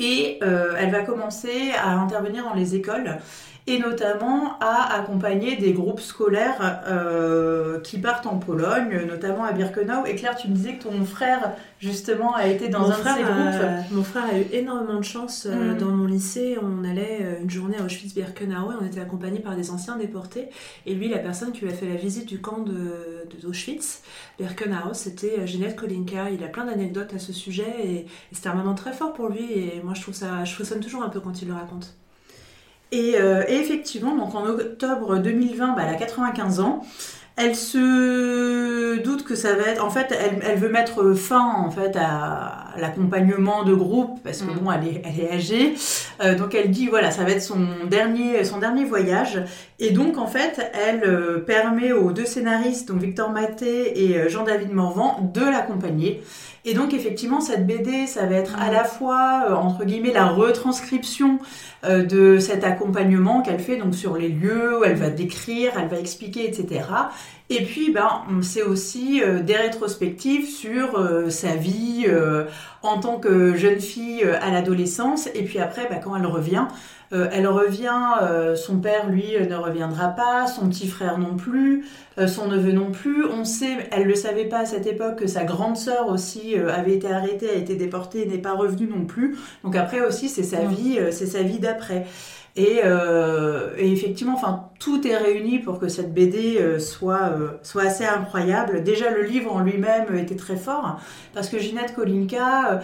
Et 0.00 0.38
elle 0.40 0.92
va 0.92 1.02
commencer 1.02 1.72
à 1.76 1.90
intervenir 1.90 2.44
dans 2.44 2.54
les 2.54 2.76
écoles 2.76 3.18
et 3.68 3.78
notamment 3.78 4.58
à 4.60 4.94
accompagner 4.94 5.56
des 5.56 5.74
groupes 5.74 6.00
scolaires 6.00 6.82
euh, 6.86 7.80
qui 7.80 7.98
partent 7.98 8.26
en 8.26 8.38
Pologne, 8.38 9.04
notamment 9.06 9.44
à 9.44 9.52
Birkenau. 9.52 10.06
Et 10.06 10.14
Claire, 10.14 10.36
tu 10.36 10.48
me 10.48 10.54
disais 10.54 10.76
que 10.76 10.84
ton 10.84 11.04
frère, 11.04 11.52
justement, 11.78 12.34
a 12.34 12.46
été 12.46 12.68
dans 12.68 12.90
un 12.90 12.98
de 12.98 13.02
ces 13.02 13.22
groupes. 13.22 13.92
mon 13.92 14.02
frère 14.02 14.24
a 14.24 14.38
eu 14.38 14.46
énormément 14.52 14.98
de 14.98 15.04
chance. 15.04 15.46
Euh, 15.46 15.74
mm. 15.74 15.78
Dans 15.78 15.90
mon 15.90 16.06
lycée, 16.06 16.56
on 16.62 16.82
allait 16.82 17.18
euh, 17.20 17.42
une 17.42 17.50
journée 17.50 17.76
à 17.78 17.84
Auschwitz-Birkenau 17.84 18.72
et 18.72 18.74
on 18.80 18.86
était 18.86 19.00
accompagné 19.00 19.38
par 19.38 19.54
des 19.54 19.70
anciens 19.70 19.96
déportés. 19.96 20.48
Et 20.86 20.94
lui, 20.94 21.10
la 21.10 21.18
personne 21.18 21.52
qui 21.52 21.66
lui 21.66 21.70
a 21.70 21.74
fait 21.74 21.88
la 21.88 21.96
visite 21.96 22.26
du 22.26 22.40
camp 22.40 22.64
d'Auschwitz, 23.42 24.02
de, 24.38 24.44
Birkenau, 24.44 24.94
c'était 24.94 25.46
Ginette 25.46 25.76
Kolinka. 25.76 26.30
Il 26.30 26.42
a 26.42 26.48
plein 26.48 26.64
d'anecdotes 26.64 27.12
à 27.14 27.18
ce 27.18 27.34
sujet 27.34 27.74
et, 27.84 28.06
c'était 28.32 28.48
un 28.48 28.54
moment 28.54 28.74
très 28.74 28.94
fort 28.94 29.12
pour 29.12 29.28
lui. 29.28 29.52
Et 29.52 29.82
moi, 29.84 29.92
je 29.92 30.00
trouve 30.00 30.14
ça, 30.14 30.42
je 30.44 30.54
frissonne 30.54 30.80
toujours 30.80 31.02
un 31.02 31.10
peu 31.10 31.20
quand 31.20 31.42
il 31.42 31.48
le 31.48 31.54
raconte. 31.54 31.98
Euh, 32.94 33.44
et, 33.48 33.56
effectivement, 33.56 34.16
donc 34.16 34.34
en 34.34 34.46
octobre 34.46 35.18
2020, 35.18 35.74
bah, 35.74 35.82
elle 35.86 35.94
a 35.94 35.98
95 35.98 36.60
ans. 36.60 36.84
Elle 37.40 37.54
se 37.54 39.00
doute 39.00 39.22
que 39.22 39.36
ça 39.36 39.54
va 39.54 39.68
être. 39.68 39.84
En 39.84 39.90
fait, 39.90 40.12
elle, 40.42 40.58
veut 40.58 40.70
mettre 40.70 41.12
fin 41.12 41.52
en 41.54 41.70
fait 41.70 41.94
à 41.94 42.74
l'accompagnement 42.76 43.62
de 43.62 43.74
groupe 43.74 44.18
parce 44.24 44.42
que 44.42 44.50
mm. 44.50 44.58
bon, 44.58 44.72
elle 44.72 44.88
est, 44.88 45.02
elle 45.04 45.24
est 45.24 45.32
âgée. 45.32 45.74
Euh, 46.20 46.34
donc 46.34 46.56
elle 46.56 46.72
dit 46.72 46.88
voilà, 46.88 47.12
ça 47.12 47.22
va 47.22 47.30
être 47.30 47.42
son 47.42 47.64
dernier, 47.88 48.42
son 48.42 48.58
dernier 48.58 48.84
voyage. 48.84 49.40
Et 49.78 49.90
donc 49.90 50.18
en 50.18 50.26
fait, 50.26 50.72
elle 50.74 51.04
euh, 51.04 51.38
permet 51.38 51.92
aux 51.92 52.10
deux 52.10 52.26
scénaristes, 52.26 52.88
donc 52.88 53.00
Victor 53.00 53.30
Maté 53.30 54.10
et 54.10 54.28
Jean-David 54.28 54.72
Morvan, 54.72 55.30
de 55.32 55.42
l'accompagner. 55.42 56.24
Et 56.64 56.74
donc 56.74 56.92
effectivement, 56.92 57.40
cette 57.40 57.66
BD, 57.66 58.06
ça 58.06 58.26
va 58.26 58.34
être 58.36 58.56
à 58.58 58.70
la 58.70 58.84
fois, 58.84 59.44
euh, 59.48 59.54
entre 59.54 59.84
guillemets, 59.84 60.12
la 60.12 60.26
retranscription 60.26 61.38
euh, 61.84 62.04
de 62.04 62.38
cet 62.38 62.64
accompagnement 62.64 63.42
qu'elle 63.42 63.60
fait 63.60 63.76
donc 63.76 63.94
sur 63.94 64.16
les 64.16 64.28
lieux, 64.28 64.78
où 64.78 64.84
elle 64.84 64.96
va 64.96 65.10
décrire, 65.10 65.72
elle 65.78 65.88
va 65.88 65.98
expliquer, 65.98 66.48
etc. 66.48 66.82
Et 67.50 67.64
puis, 67.64 67.92
ben, 67.92 68.24
c'est 68.42 68.62
aussi 68.62 69.22
euh, 69.22 69.40
des 69.40 69.56
rétrospectives 69.56 70.46
sur 70.46 71.30
sa 71.30 71.54
vie 71.54 72.06
en 72.82 72.98
tant 73.00 73.18
que 73.18 73.54
jeune 73.56 73.80
fille 73.80 74.24
à 74.24 74.50
l'adolescence. 74.50 75.28
Et 75.34 75.44
puis 75.44 75.58
après, 75.58 75.88
ben, 75.88 76.00
quand 76.02 76.16
elle 76.16 76.26
revient, 76.26 76.66
euh, 77.12 77.28
elle 77.32 77.46
revient, 77.46 77.90
euh, 78.22 78.54
son 78.54 78.78
père, 78.78 79.08
lui, 79.08 79.32
ne 79.38 79.54
reviendra 79.54 80.08
pas, 80.08 80.46
son 80.46 80.68
petit 80.68 80.88
frère 80.88 81.18
non 81.18 81.36
plus, 81.36 81.86
euh, 82.18 82.26
son 82.26 82.48
neveu 82.48 82.72
non 82.72 82.90
plus. 82.90 83.24
On 83.24 83.44
sait, 83.44 83.88
elle 83.90 84.02
ne 84.02 84.08
le 84.08 84.14
savait 84.14 84.44
pas 84.44 84.60
à 84.60 84.66
cette 84.66 84.86
époque, 84.86 85.16
que 85.16 85.26
sa 85.26 85.44
grande 85.44 85.76
sœur 85.76 86.08
aussi 86.08 86.54
avait 86.56 86.94
été 86.94 87.10
arrêtée, 87.10 87.48
a 87.48 87.54
été 87.54 87.76
déportée 87.76 88.22
et 88.22 88.26
n'est 88.26 88.38
pas 88.38 88.52
revenue 88.52 88.88
non 88.88 89.04
plus. 89.06 89.36
Donc 89.64 89.76
après 89.76 90.00
aussi, 90.00 90.28
c'est 90.28 90.42
sa 90.42 90.64
vie, 90.64 90.98
c'est 91.10 91.26
sa 91.26 91.42
vie 91.42 91.58
d'après. 91.58 92.06
Et, 92.56 92.80
effectivement, 93.78 94.34
enfin, 94.34 94.68
tout 94.80 95.06
est 95.06 95.16
réuni 95.16 95.60
pour 95.60 95.78
que 95.78 95.88
cette 95.88 96.12
BD 96.12 96.58
soit, 96.80 97.32
soit 97.62 97.82
assez 97.82 98.04
incroyable. 98.04 98.82
Déjà, 98.82 99.10
le 99.10 99.22
livre 99.22 99.54
en 99.54 99.60
lui-même 99.60 100.16
était 100.16 100.36
très 100.36 100.56
fort, 100.56 101.00
parce 101.34 101.48
que 101.48 101.58
Ginette 101.58 101.94
Kolinka 101.94 102.80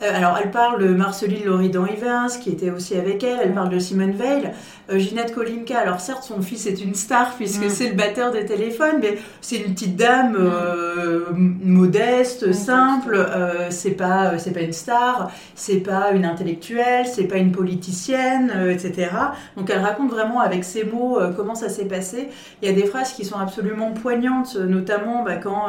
alors, 0.00 0.38
elle 0.42 0.50
parle 0.50 0.82
de 0.82 0.88
Marceline 0.88 1.46
Loridan 1.46 1.86
Evans, 1.86 2.28
qui 2.42 2.50
était 2.50 2.70
aussi 2.70 2.96
avec 2.96 3.24
elle. 3.24 3.38
Elle 3.42 3.54
parle 3.54 3.70
de 3.70 3.78
Simone 3.78 4.12
Veil. 4.12 4.50
Euh, 4.88 4.98
Ginette 4.98 5.34
Kolinka, 5.34 5.78
alors 5.78 6.00
certes, 6.00 6.22
son 6.22 6.40
fils 6.42 6.66
est 6.66 6.80
une 6.82 6.94
star 6.94 7.34
puisque 7.34 7.64
mm. 7.64 7.70
c'est 7.70 7.88
le 7.88 7.94
batteur 7.94 8.30
des 8.30 8.44
téléphones, 8.44 8.98
mais 9.00 9.18
c'est 9.40 9.56
une 9.56 9.74
petite 9.74 9.96
dame 9.96 10.32
mm. 10.32 10.36
euh, 10.38 11.24
modeste, 11.32 12.52
simple. 12.52 13.26
c'est 13.70 13.92
pas, 13.92 14.38
c'est 14.38 14.52
pas 14.52 14.60
une 14.60 14.72
star, 14.72 15.30
c'est 15.54 15.80
pas 15.80 16.12
une 16.12 16.24
intellectuelle, 16.24 17.06
c'est 17.06 17.24
pas 17.24 17.36
une 17.36 17.52
politicienne, 17.52 18.52
etc. 18.70 19.10
Donc, 19.56 19.70
elle 19.70 19.80
raconte 19.80 20.10
vraiment 20.10 20.40
avec 20.40 20.64
ses 20.64 20.84
mots 20.84 21.18
comment 21.36 21.54
ça 21.54 21.68
s'est 21.68 21.86
passé. 21.86 22.28
Il 22.62 22.68
y 22.68 22.72
a 22.72 22.74
des 22.74 22.86
phrases 22.86 23.12
qui 23.12 23.24
sont 23.24 23.38
absolument 23.38 23.92
poignantes, 23.92 24.56
notamment 24.56 25.22
bah, 25.22 25.36
quand 25.36 25.66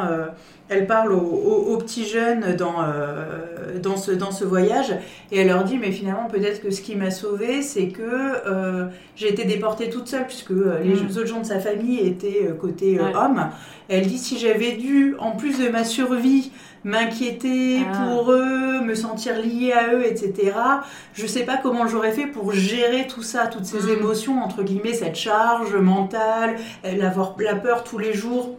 elle 0.68 0.86
parle 0.86 1.12
aux, 1.12 1.76
petits 1.78 2.06
jeunes 2.06 2.54
dans, 2.56 2.84
dans, 3.82 3.96
ce, 3.96 4.12
dans 4.12 4.30
ce 4.30 4.44
voyage. 4.44 4.94
Et 5.30 5.40
elle 5.40 5.48
leur 5.48 5.64
dit, 5.64 5.78
mais 5.78 5.92
finalement, 5.92 6.26
peut-être 6.26 6.62
que 6.62 6.70
ce 6.70 6.80
qui 6.80 6.96
m'a 6.96 7.10
sauvée, 7.10 7.62
c'est 7.62 7.88
que 7.88 8.02
euh, 8.46 8.86
j'ai 9.18 9.28
été 9.30 9.44
déportée 9.44 9.90
toute 9.90 10.06
seule, 10.06 10.26
puisque 10.26 10.52
euh, 10.52 10.78
les 10.80 10.94
Mm. 10.94 11.06
autres 11.10 11.26
gens 11.26 11.40
de 11.40 11.46
sa 11.46 11.58
famille 11.58 11.98
étaient 11.98 12.46
euh, 12.48 12.54
côté 12.54 12.98
euh, 13.00 13.04
Ouais. 13.06 13.16
homme. 13.16 13.48
Elle 13.88 14.06
dit, 14.06 14.16
si 14.18 14.38
j'avais 14.38 14.72
dû, 14.72 15.16
en 15.18 15.32
plus 15.32 15.58
de 15.58 15.68
ma 15.68 15.82
survie, 15.84 16.52
m'inquiéter 16.84 17.80
Ah. 17.92 18.04
pour 18.06 18.30
eux, 18.32 18.80
me 18.80 18.94
sentir 18.94 19.34
liée 19.40 19.72
à 19.72 19.92
eux, 19.94 20.04
etc., 20.06 20.52
je 21.14 21.26
sais 21.26 21.42
pas 21.44 21.56
comment 21.62 21.86
j'aurais 21.88 22.12
fait 22.12 22.26
pour 22.26 22.52
gérer 22.52 23.06
tout 23.08 23.22
ça, 23.22 23.46
toutes 23.48 23.64
ces 23.64 23.82
Mm. 23.82 23.98
émotions, 23.98 24.40
entre 24.42 24.62
guillemets, 24.62 24.92
cette 24.94 25.16
charge 25.16 25.74
mentale, 25.74 26.56
avoir 27.02 27.34
la 27.40 27.54
peur 27.56 27.82
tous 27.84 27.98
les 27.98 28.12
jours 28.14 28.56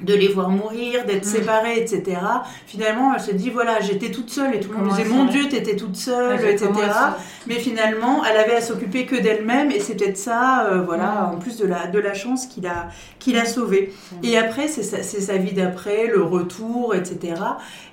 de 0.00 0.12
les 0.14 0.28
voir 0.28 0.50
mourir, 0.50 1.04
d'être 1.06 1.24
Mm. 1.24 1.28
séparés, 1.28 1.78
etc. 1.78 2.18
Finalement, 2.66 3.12
elle 3.14 3.20
se 3.20 3.30
dit, 3.32 3.50
voilà, 3.50 3.80
j'étais 3.80 4.10
toute 4.10 4.30
seule 4.30 4.54
et 4.54 4.60
tout 4.60 4.70
le 4.72 4.78
monde 4.78 4.88
disait, 4.88 5.04
mon 5.08 5.24
Dieu, 5.26 5.48
t'étais 5.48 5.76
toute 5.76 5.96
seule, 5.96 6.38
Ouais, 6.40 6.52
etc. 6.54 6.68
Mais 7.46 7.54
finalement, 7.54 8.22
elle 8.24 8.36
avait 8.36 8.56
à 8.56 8.60
s'occuper 8.60 9.06
que 9.06 9.16
d'elle-même 9.16 9.70
et 9.70 9.80
c'est 9.80 9.94
peut-être 9.94 10.16
ça, 10.16 10.66
euh, 10.66 10.82
voilà, 10.82 11.30
en 11.34 11.38
plus 11.38 11.56
de 11.58 11.66
la, 11.66 11.86
de 11.86 11.98
la 11.98 12.14
chance 12.14 12.46
qu'il 12.46 12.66
a, 12.66 12.88
qu'il 13.18 13.38
a 13.38 13.44
sauvée. 13.44 13.92
Et 14.22 14.36
après, 14.36 14.68
c'est 14.68 14.82
sa, 14.82 15.02
sa 15.02 15.36
vie 15.36 15.52
d'après, 15.52 16.06
le 16.08 16.22
retour, 16.22 16.94
etc. 16.94 17.34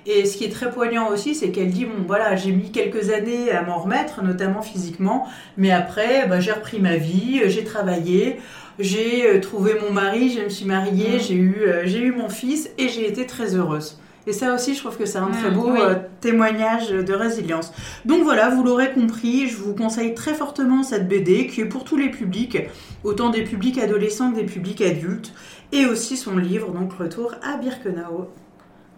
Et 0.06 0.24
ce 0.26 0.36
qui 0.36 0.44
est 0.44 0.52
très 0.52 0.70
poignant 0.70 1.08
aussi, 1.08 1.34
c'est 1.34 1.50
qu'elle 1.50 1.70
dit, 1.70 1.84
bon, 1.84 2.04
voilà, 2.06 2.34
j'ai 2.36 2.50
mis 2.52 2.72
quelques 2.72 3.10
années 3.10 3.50
à 3.52 3.62
m'en 3.62 3.78
remettre, 3.78 4.22
notamment 4.22 4.62
physiquement, 4.62 5.26
mais 5.56 5.70
après, 5.70 6.26
bah, 6.26 6.40
j'ai 6.40 6.52
repris 6.52 6.80
ma 6.80 6.96
vie, 6.96 7.40
euh, 7.44 7.48
j'ai 7.48 7.64
travaillé, 7.64 8.38
j'ai 8.78 9.26
euh, 9.28 9.40
trouvé 9.40 9.74
mon 9.80 9.92
mari, 9.92 10.30
je 10.30 10.40
me 10.42 10.48
suis 10.48 10.64
mariée, 10.66 11.16
Mm. 11.16 11.20
j'ai 11.20 11.34
eu, 11.34 11.56
euh, 11.66 11.82
j'ai 11.84 12.00
eu 12.00 12.12
mon 12.12 12.28
fils 12.28 12.70
et 12.78 12.88
j'ai 12.88 13.08
été 13.08 13.26
très 13.26 13.54
heureuse. 13.54 13.98
Et 14.26 14.32
ça 14.32 14.54
aussi, 14.54 14.74
je 14.74 14.78
trouve 14.80 14.96
que 14.96 15.04
c'est 15.04 15.18
un 15.18 15.30
très 15.30 15.50
Mm, 15.50 15.54
beau 15.54 15.70
oui. 15.72 15.80
euh, 15.80 15.94
témoignage 16.20 16.90
de 16.90 17.12
résilience. 17.12 17.72
Donc 18.04 18.22
voilà, 18.22 18.50
vous 18.50 18.62
l'aurez 18.62 18.92
compris, 18.92 19.48
je 19.48 19.56
vous 19.56 19.74
conseille 19.74 20.14
très 20.14 20.32
fortement 20.34 20.84
cette 20.84 21.08
BD 21.08 21.48
qui 21.48 21.60
est 21.60 21.64
pour 21.64 21.82
tous 21.84 21.96
les 21.96 22.08
publics, 22.08 22.58
autant 23.02 23.30
des 23.30 23.42
publics 23.42 23.78
adolescents 23.78 24.30
que 24.30 24.36
des 24.36 24.44
publics 24.46 24.80
adultes, 24.80 25.32
et 25.72 25.86
aussi 25.86 26.16
son 26.16 26.36
livre, 26.36 26.70
donc 26.70 26.92
Retour 26.92 27.34
à 27.42 27.56
Birkenau. 27.56 28.28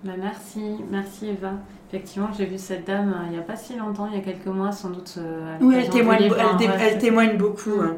Bah, 0.05 0.13
merci, 0.21 0.61
merci 0.91 1.29
Eva. 1.31 1.53
Effectivement, 1.89 2.29
j'ai 2.37 2.45
vu 2.45 2.59
cette 2.59 2.87
dame 2.87 3.15
euh, 3.17 3.25
il 3.29 3.33
n'y 3.33 3.39
a 3.39 3.43
pas 3.43 3.57
si 3.57 3.77
longtemps, 3.77 4.09
il 4.13 4.19
y 4.19 4.21
a 4.21 4.25
quelques 4.25 4.47
mois, 4.47 4.73
sans 4.73 4.91
doute. 4.91 5.15
euh, 5.19 5.55
à 5.57 5.65
Oui, 5.65 5.77
elle 5.79 5.89
témoigne, 5.89 6.23
livre, 6.25 6.37
elle, 6.39 6.45
hein, 6.47 6.59
ouais, 6.59 6.79
elle 6.91 6.99
témoigne 6.99 7.39
beaucoup. 7.39 7.77
Mm. 7.77 7.81
hein. 7.83 7.97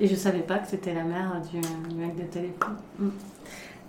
Et 0.00 0.06
je 0.06 0.14
savais 0.14 0.40
pas 0.40 0.58
que 0.58 0.66
c'était 0.66 0.94
la 0.94 1.04
mère 1.04 1.40
du, 1.52 1.60
du 1.60 1.94
mec 1.94 2.16
de 2.16 2.22
téléphone. 2.22 2.76
Mm. 2.98 3.08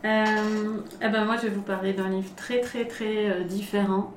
Euh, 0.03 0.77
eh 1.01 1.09
ben 1.09 1.25
moi, 1.25 1.37
je 1.37 1.43
vais 1.43 1.53
vous 1.53 1.61
parler 1.61 1.93
d'un 1.93 2.09
livre 2.09 2.33
très 2.35 2.59
très 2.59 2.85
très 2.85 3.29
euh, 3.29 3.43
différent. 3.43 4.13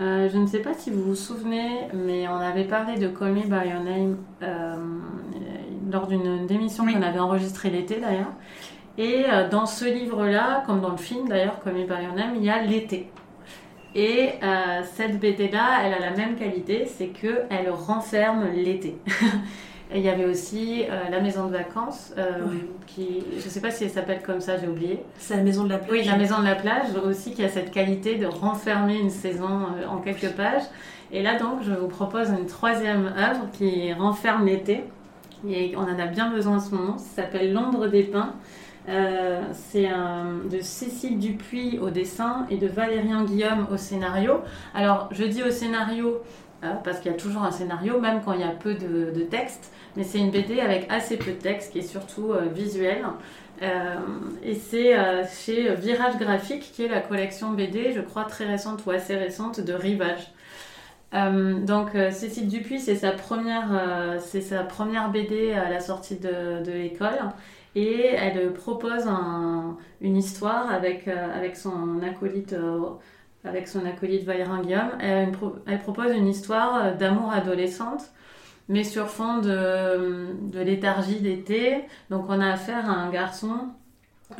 Euh, 0.00 0.28
je 0.32 0.38
ne 0.38 0.46
sais 0.46 0.58
pas 0.58 0.74
si 0.74 0.90
vous 0.90 1.02
vous 1.02 1.14
souvenez, 1.14 1.86
mais 1.92 2.26
on 2.26 2.36
avait 2.36 2.64
parlé 2.64 2.98
de 2.98 3.08
Call 3.08 3.32
Me 3.32 3.42
By 3.42 3.68
Your 3.68 3.82
Name 3.84 4.16
euh, 4.42 4.74
lors 5.90 6.08
d'une 6.08 6.50
émission 6.50 6.84
Oui. 6.84 6.94
qu'on 6.94 7.02
avait 7.02 7.20
enregistrée 7.20 7.70
l'été 7.70 8.00
d'ailleurs. 8.00 8.32
Et 8.98 9.24
euh, 9.30 9.48
dans 9.48 9.66
ce 9.66 9.84
livre-là, 9.84 10.64
comme 10.66 10.80
dans 10.80 10.90
le 10.90 10.96
film 10.96 11.28
d'ailleurs, 11.28 11.60
Call 11.62 11.74
Me 11.74 11.84
By 11.84 12.04
Your 12.04 12.14
Name, 12.14 12.34
il 12.36 12.44
y 12.44 12.50
a 12.50 12.62
l'été. 12.62 13.10
Et 13.96 14.30
cette 14.96 15.20
BD-là, 15.20 15.82
elle 15.84 15.94
a 15.94 16.00
la 16.00 16.10
même 16.16 16.34
qualité, 16.34 16.84
c'est 16.84 17.10
que 17.10 17.42
elle 17.48 17.70
renferme 17.70 18.48
l'été. 18.52 18.98
Et 19.92 19.98
il 19.98 20.04
y 20.04 20.08
avait 20.08 20.24
aussi 20.24 20.84
euh, 20.90 21.10
la 21.10 21.20
maison 21.20 21.46
de 21.46 21.52
vacances, 21.52 22.12
euh, 22.16 22.40
Ouais. 22.46 22.66
qui, 22.86 23.22
je 23.38 23.44
ne 23.44 23.50
sais 23.50 23.60
pas 23.60 23.70
si 23.70 23.84
elle 23.84 23.90
s'appelle 23.90 24.22
comme 24.22 24.40
ça, 24.40 24.56
j'ai 24.58 24.66
oublié. 24.66 25.00
C'est 25.18 25.36
la 25.36 25.42
maison 25.42 25.64
de 25.64 25.68
la 25.70 25.78
plage. 25.78 25.90
Oui, 25.92 26.04
la 26.04 26.16
maison 26.16 26.38
de 26.40 26.44
la 26.44 26.54
plage 26.54 26.86
aussi, 27.06 27.32
qui 27.34 27.44
a 27.44 27.48
cette 27.48 27.70
qualité 27.70 28.16
de 28.16 28.26
renfermer 28.26 28.98
une 28.98 29.10
saison 29.10 29.66
euh, 29.78 29.86
en 29.86 29.98
quelques 29.98 30.30
pages. 30.30 30.62
Et 31.12 31.22
là 31.22 31.38
donc, 31.38 31.62
je 31.62 31.72
vous 31.72 31.86
propose 31.88 32.30
une 32.30 32.46
troisième 32.46 33.06
œuvre 33.16 33.46
qui 33.52 33.92
renferme 33.92 34.46
l'été. 34.46 34.84
Et 35.48 35.74
on 35.76 35.82
en 35.82 35.98
a 35.98 36.06
bien 36.06 36.30
besoin 36.30 36.56
en 36.56 36.60
ce 36.60 36.74
moment. 36.74 36.96
Ça 36.96 37.22
s'appelle 37.22 37.52
L'ombre 37.52 37.86
des 37.86 38.02
pins. 38.04 38.32
C'est 39.52 39.88
de 40.50 40.60
Cécile 40.60 41.18
Dupuis 41.18 41.78
au 41.80 41.90
dessin 41.90 42.46
et 42.50 42.56
de 42.56 42.66
Valérien 42.66 43.24
Guillaume 43.24 43.66
au 43.70 43.76
scénario. 43.76 44.40
Alors, 44.74 45.08
je 45.12 45.24
dis 45.24 45.42
au 45.42 45.50
scénario 45.50 46.18
parce 46.84 47.00
qu'il 47.00 47.10
y 47.10 47.14
a 47.14 47.18
toujours 47.18 47.42
un 47.42 47.50
scénario, 47.50 48.00
même 48.00 48.20
quand 48.24 48.32
il 48.32 48.40
y 48.40 48.44
a 48.44 48.48
peu 48.48 48.74
de, 48.74 49.10
de 49.10 49.20
texte. 49.22 49.72
Mais 49.96 50.04
c'est 50.04 50.18
une 50.18 50.30
BD 50.30 50.60
avec 50.60 50.86
assez 50.90 51.16
peu 51.16 51.30
de 51.32 51.36
texte, 51.36 51.72
qui 51.72 51.78
est 51.78 51.82
surtout 51.82 52.32
euh, 52.32 52.46
visuel. 52.52 53.04
Euh, 53.62 53.94
et 54.42 54.54
c'est 54.54 54.98
euh, 54.98 55.22
chez 55.26 55.74
Virage 55.76 56.16
Graphique, 56.18 56.72
qui 56.72 56.84
est 56.84 56.88
la 56.88 57.00
collection 57.00 57.52
BD, 57.52 57.92
je 57.92 58.00
crois 58.00 58.24
très 58.24 58.46
récente 58.46 58.84
ou 58.86 58.90
assez 58.90 59.16
récente, 59.16 59.60
de 59.60 59.72
Rivage. 59.72 60.32
Euh, 61.14 61.60
donc 61.64 61.94
euh, 61.94 62.10
Cécile 62.10 62.48
Dupuis, 62.48 62.80
c'est 62.80 62.96
sa 62.96 63.12
première, 63.12 63.68
euh, 63.72 64.18
sa 64.18 64.64
première 64.64 65.10
BD 65.10 65.52
à 65.52 65.70
la 65.70 65.78
sortie 65.80 66.16
de, 66.18 66.68
l'école, 66.72 67.18
et 67.76 68.06
elle 68.08 68.52
propose 68.52 69.06
un- 69.06 69.76
une 70.00 70.16
histoire 70.16 70.72
avec 70.72 71.06
euh, 71.08 71.36
avec 71.36 71.56
son 71.56 72.02
acolyte, 72.02 72.52
euh, 72.54 72.80
avec 73.44 73.68
son 73.68 73.84
acolyte 73.86 74.24
Valérien 74.24 74.60
Guillaume. 74.62 74.90
Elle, 75.00 75.30
pro- 75.32 75.56
elle 75.66 75.78
propose 75.78 76.12
une 76.16 76.28
histoire 76.28 76.84
euh, 76.84 76.94
d'amour 76.94 77.32
adolescente, 77.32 78.02
mais 78.68 78.84
sur 78.84 79.08
fond 79.08 79.38
de, 79.38 80.34
de 80.50 80.60
léthargie 80.60 81.20
d'été. 81.20 81.84
Donc 82.10 82.26
on 82.28 82.40
a 82.40 82.50
affaire 82.52 82.88
à 82.90 82.94
un 82.94 83.10
garçon 83.10 83.68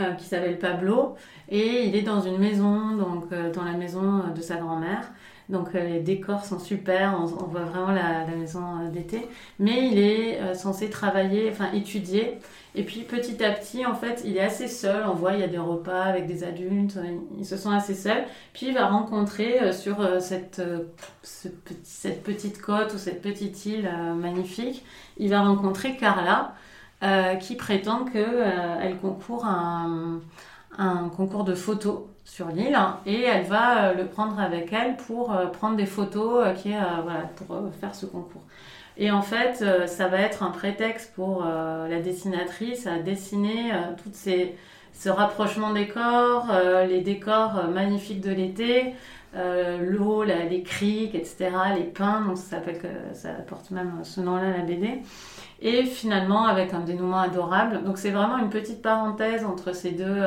euh, 0.01 0.13
qui 0.13 0.25
s'appelle 0.25 0.59
Pablo 0.59 1.17
et 1.49 1.85
il 1.87 1.95
est 1.95 2.03
dans 2.03 2.23
une 2.23 2.39
maison, 2.39 2.97
donc 2.97 3.27
euh, 3.33 3.53
dans 3.53 3.65
la 3.65 3.75
maison 3.75 4.21
euh, 4.27 4.31
de 4.35 4.41
sa 4.41 4.57
grand-mère. 4.57 5.13
Donc 5.49 5.75
euh, 5.75 5.87
les 5.87 6.01
décors 6.01 6.45
sont 6.45 6.59
super, 6.59 7.19
on, 7.21 7.27
voit 7.27 7.65
vraiment 7.65 7.93
la, 7.93 8.25
maison 8.27 8.63
euh, 8.81 8.91
d'été. 8.91 9.29
Mais 9.59 9.89
il 9.89 9.99
est 9.99 10.41
euh, 10.41 10.55
censé 10.55 10.89
travailler, 10.89 11.51
enfin 11.51 11.71
étudier. 11.73 12.39
Et 12.75 12.83
puis 12.83 13.01
petit 13.01 13.45
à 13.45 13.51
petit, 13.51 13.85
en 13.85 13.95
fait, 13.95 14.23
il 14.25 14.37
est 14.37 14.41
assez 14.41 14.69
seul. 14.69 15.05
On 15.07 15.13
voit, 15.13 15.35
il 15.35 15.41
y 15.41 15.45
a 15.45 15.49
des 15.49 15.59
repas 15.59 16.03
avec 16.03 16.27
des 16.27 16.45
adultes, 16.45 16.99
ils 17.39 17.45
se 17.45 17.57
sont 17.57 17.71
assez 17.71 17.95
seuls. 17.95 18.25
Puis 18.53 18.69
il 18.69 18.75
va 18.75 18.87
rencontrer 18.87 19.73
sur 19.73 20.21
cette, 20.21 20.61
cette 21.23 22.23
petite 22.25 22.61
côte 22.61 22.95
ou 22.95 22.99
cette 22.99 23.23
petite 23.23 23.65
île 23.67 23.89
magnifique, 24.17 24.85
il 25.19 25.31
va 25.31 25.43
rencontrer 25.43 25.97
Carla 25.97 26.55
qui 27.39 27.55
prétend 27.55 28.07
qu'elle 28.07 28.97
concourt 29.01 29.47
à 29.47 29.87
un 30.77 31.09
concours 31.11 31.45
de 31.45 31.55
photos 31.55 32.01
sur 32.25 32.49
l'île 32.49 32.75
hein, 32.75 33.01
et 33.07 33.23
elle 33.23 33.45
va 33.45 33.85
euh, 33.85 33.95
le 33.95 34.07
prendre 34.07 34.41
avec 34.41 34.73
elle 34.73 34.97
pour 34.97 35.33
euh, 35.33 35.47
prendre 35.47 35.77
des 35.77 35.87
photos 35.87 36.47
euh, 36.47 36.53
qui, 36.53 36.71
est, 36.71 36.79
voilà, 37.03 37.31
pour 37.37 37.57
faire 37.81 37.95
ce 37.95 38.07
concours. 38.07 38.43
Et 38.97 39.11
en 39.11 39.23
fait, 39.23 39.65
ça 39.89 40.07
va 40.07 40.21
être 40.21 40.45
un 40.45 40.53
prétexte 40.53 41.13
pour 41.15 41.45
la 41.45 42.01
dessinatrice 42.01 42.87
à 42.87 43.01
dessiner 43.01 43.73
toutes 44.01 44.15
ces, 44.15 44.55
ce 44.95 45.09
rapprochement 45.09 45.73
des 45.73 45.89
corps, 45.89 46.47
euh, 46.51 46.87
les 46.87 47.01
décors 47.01 47.59
euh, 47.59 47.69
magnifiques 47.69 48.21
de 48.21 48.31
l'été, 48.31 48.95
euh, 49.37 49.79
l'eau, 49.85 50.23
les 50.23 50.63
criques, 50.63 51.15
etc., 51.15 51.51
les 51.77 51.83
pins, 51.83 52.21
donc 52.23 52.39
ça, 52.39 52.57
s'appelle 52.57 52.81
ça 53.13 53.31
porte 53.49 53.73
même 53.73 54.01
ce 54.05 54.21
nom-là, 54.21 54.57
la 54.57 54.63
BD. 54.63 55.03
Et 55.61 55.85
finalement, 55.85 56.47
avec 56.47 56.73
un 56.73 56.81
dénouement 56.81 57.21
adorable. 57.21 57.83
Donc 57.83 57.99
c'est 57.99 58.11
vraiment 58.11 58.39
une 58.39 58.51
petite 58.51 58.81
parenthèse 58.81 59.45
entre 59.45 59.75
ces 59.75 59.91
deux, 59.91 60.23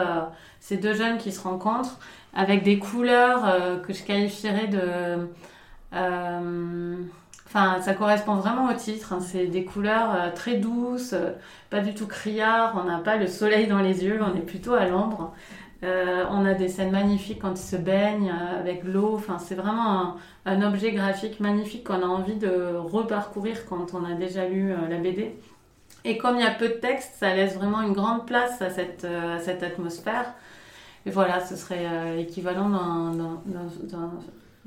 ces 0.59 0.77
deux 0.77 0.93
jeunes 0.93 1.17
qui 1.17 1.31
se 1.31 1.41
rencontrent, 1.41 1.99
avec 2.33 2.63
des 2.63 2.79
couleurs 2.79 3.81
que 3.81 3.93
je 3.93 4.03
qualifierais 4.03 4.67
de... 4.67 5.27
Enfin, 7.47 7.79
ça 7.81 7.93
correspond 7.93 8.35
vraiment 8.35 8.69
au 8.69 8.73
titre. 8.73 9.13
hein. 9.13 9.19
C'est 9.21 9.47
des 9.47 9.63
couleurs 9.63 10.13
euh, 10.13 10.31
très 10.35 10.55
douces, 10.55 11.13
euh, 11.13 11.31
pas 11.69 11.79
du 11.79 11.93
tout 11.93 12.05
criards. 12.05 12.75
On 12.77 12.83
n'a 12.83 12.99
pas 12.99 13.15
le 13.15 13.27
soleil 13.27 13.67
dans 13.67 13.79
les 13.79 14.03
yeux, 14.03 14.19
on 14.21 14.35
est 14.35 14.41
plutôt 14.41 14.73
à 14.73 14.85
l'ombre. 14.85 15.33
Euh, 15.83 16.25
on 16.29 16.45
a 16.45 16.53
des 16.55 16.67
scènes 16.67 16.91
magnifiques 16.91 17.39
quand 17.41 17.53
ils 17.53 17.57
se 17.63 17.77
baignent 17.77 18.33
avec 18.59 18.83
l'eau. 18.83 19.13
Enfin, 19.15 19.37
c'est 19.39 19.55
vraiment 19.55 20.17
un, 20.45 20.61
objet 20.61 20.91
graphique 20.91 21.39
magnifique 21.39 21.85
qu'on 21.85 22.01
a 22.01 22.07
envie 22.07 22.35
de 22.35 22.75
reparcourir 22.75 23.65
quand 23.65 23.93
on 23.93 24.03
a 24.03 24.13
déjà 24.13 24.47
lu 24.47 24.73
la 24.89 24.97
BD. 24.97 25.35
Et 26.03 26.17
comme 26.17 26.35
il 26.35 26.41
y 26.41 26.47
a 26.47 26.51
peu 26.51 26.67
de 26.67 26.73
texte, 26.73 27.13
ça 27.19 27.33
laisse 27.33 27.55
vraiment 27.55 27.81
une 27.81 27.93
grande 27.93 28.25
place 28.25 28.61
à 28.61 28.69
cette, 28.69 29.05
à 29.05 29.39
cette 29.39 29.63
atmosphère. 29.63 30.33
Et 31.05 31.11
voilà, 31.11 31.45
ce 31.45 31.55
serait 31.55 32.15
l'équivalent 32.15 32.69
d'un- 32.69 33.41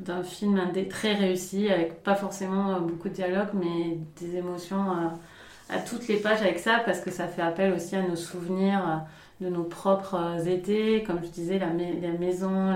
d'un- 0.05 0.23
film 0.23 0.61
très 0.89 1.15
réussi, 1.15 1.71
avec 1.71 2.03
pas 2.03 2.15
forcément 2.15 2.75
euh, 2.75 2.79
beaucoup 2.81 3.09
de 3.09 3.15
dialogue, 3.15 3.49
mais 3.55 3.99
des 4.21 4.37
émotions 4.37 4.91
euh, 4.93 5.75
à 5.75 5.79
toutes 5.79 6.09
les 6.09 6.17
pages 6.17 6.41
avec 6.43 6.59
ça, 6.59 6.81
parce 6.85 7.01
que 7.01 7.11
ça 7.11 7.27
fait 7.29 7.43
appel 7.43 7.73
aussi 7.73 7.97
à 7.97 8.03
nos 8.03 8.17
souvenirs 8.17 8.81
euh, 8.89 9.45
de 9.45 9.51
nos 9.51 9.65
propres 9.65 10.47
étés, 10.49 11.03
comme 11.07 11.21
je 11.23 11.29
disais, 11.31 11.59
la, 11.59 11.67
mai- 11.69 11.99
la 12.03 12.13
maison, 12.13 12.75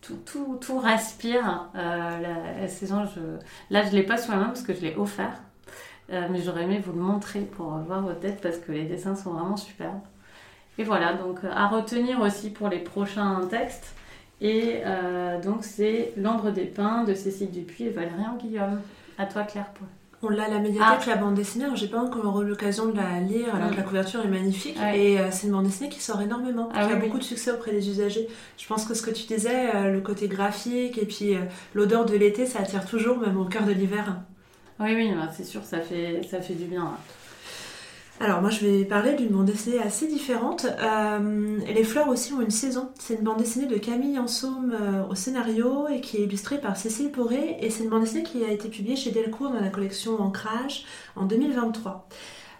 tout, 0.00 0.16
tout, 0.26 0.58
tout 0.60 0.78
respire. 0.78 1.68
Euh, 1.76 2.66
saison, 2.68 3.04
je... 3.14 3.20
je 3.84 3.90
l'ai 3.92 4.02
pas 4.02 4.16
sur 4.18 4.32
la 4.32 4.38
main 4.38 4.46
parce 4.46 4.62
que 4.62 4.74
je 4.74 4.80
l'ai 4.80 4.96
offert, 4.96 5.40
mais 6.10 6.42
j'aurais 6.42 6.64
aimé 6.64 6.82
vous 6.84 6.92
le 6.92 6.98
montrer 7.00 7.40
pour 7.40 7.66
voir 7.86 8.02
vos 8.02 8.12
têtes 8.14 8.40
parce 8.42 8.58
que 8.58 8.72
les 8.72 8.82
dessins 8.84 9.14
sont 9.14 9.30
vraiment 9.30 9.56
superbes. 9.56 10.00
Et 10.78 10.84
voilà, 10.84 11.12
donc 11.14 11.38
à 11.44 11.68
retenir 11.68 12.20
aussi 12.20 12.50
pour 12.50 12.68
les 12.68 12.80
prochains 12.80 13.40
textes. 13.48 13.94
Et 14.42 14.80
euh, 14.84 15.40
donc 15.40 15.58
c'est 15.62 16.12
L'Andre 16.16 16.50
des 16.50 16.64
Pins 16.64 17.04
de 17.04 17.14
Cécile 17.14 17.50
Dupuis 17.50 17.84
et 17.84 17.90
Valérian 17.90 18.36
Guillaume. 18.36 18.80
À 19.16 19.26
toi 19.26 19.44
Claire. 19.44 19.66
Pour... 19.72 19.86
On 20.24 20.28
l'a 20.28 20.44
à 20.44 20.48
la 20.48 20.58
médiathèque, 20.58 21.06
la 21.06 21.16
bande 21.16 21.34
dessinée. 21.34 21.66
J'ai 21.74 21.86
pas 21.86 22.00
encore 22.00 22.42
eu 22.42 22.46
l'occasion 22.46 22.86
de 22.86 22.96
la 22.96 23.20
lire, 23.20 23.54
alors 23.54 23.70
que 23.70 23.76
la 23.76 23.82
couverture 23.82 24.20
est 24.24 24.28
magnifique. 24.28 24.76
Et 24.94 25.18
euh, 25.18 25.28
c'est 25.30 25.46
une 25.46 25.52
bande 25.52 25.64
dessinée 25.64 25.88
qui 25.88 26.00
sort 26.00 26.20
énormément, 26.20 26.68
qui 26.68 26.78
a 26.78 26.96
beaucoup 26.96 27.18
de 27.18 27.24
succès 27.24 27.52
auprès 27.52 27.70
des 27.70 27.88
usagers. 27.88 28.28
Je 28.58 28.66
pense 28.66 28.84
que 28.84 28.94
ce 28.94 29.02
que 29.02 29.10
tu 29.10 29.26
disais, 29.26 29.74
euh, 29.74 29.92
le 29.92 30.00
côté 30.00 30.26
graphique 30.26 30.98
et 30.98 31.06
puis 31.06 31.36
l'odeur 31.74 32.04
de 32.04 32.16
l'été, 32.16 32.46
ça 32.46 32.60
attire 32.60 32.84
toujours, 32.84 33.18
même 33.18 33.38
au 33.38 33.44
cœur 33.44 33.64
de 33.64 33.72
l'hiver. 33.72 34.16
Oui, 34.80 34.94
oui, 34.96 35.12
c'est 35.32 35.44
sûr, 35.44 35.62
ça 35.62 35.80
fait, 35.80 36.22
ça 36.28 36.40
fait 36.40 36.54
du 36.54 36.64
bien. 36.64 36.90
Alors 38.20 38.40
moi 38.40 38.50
je 38.50 38.64
vais 38.64 38.84
parler 38.84 39.14
d'une 39.14 39.30
bande 39.30 39.46
dessinée 39.46 39.80
assez 39.80 40.06
différente. 40.06 40.66
Euh, 40.66 41.58
les 41.66 41.82
fleurs 41.82 42.08
aussi 42.08 42.32
ont 42.32 42.40
une 42.40 42.50
saison. 42.50 42.90
C'est 42.98 43.14
une 43.14 43.22
bande 43.22 43.38
dessinée 43.38 43.66
de 43.66 43.78
Camille 43.78 44.18
Ansaume 44.18 44.76
euh, 44.80 45.04
au 45.08 45.14
scénario 45.14 45.88
et 45.88 46.00
qui 46.00 46.18
est 46.18 46.24
illustrée 46.24 46.60
par 46.60 46.76
Cécile 46.76 47.10
Poré 47.10 47.56
et 47.60 47.70
c'est 47.70 47.82
une 47.82 47.90
bande 47.90 48.02
dessinée 48.02 48.22
qui 48.22 48.44
a 48.44 48.50
été 48.50 48.68
publiée 48.68 48.96
chez 48.96 49.10
Delcourt 49.10 49.50
dans 49.50 49.60
la 49.60 49.70
collection 49.70 50.20
Ancrage 50.20 50.84
en 51.16 51.24
2023. 51.24 52.08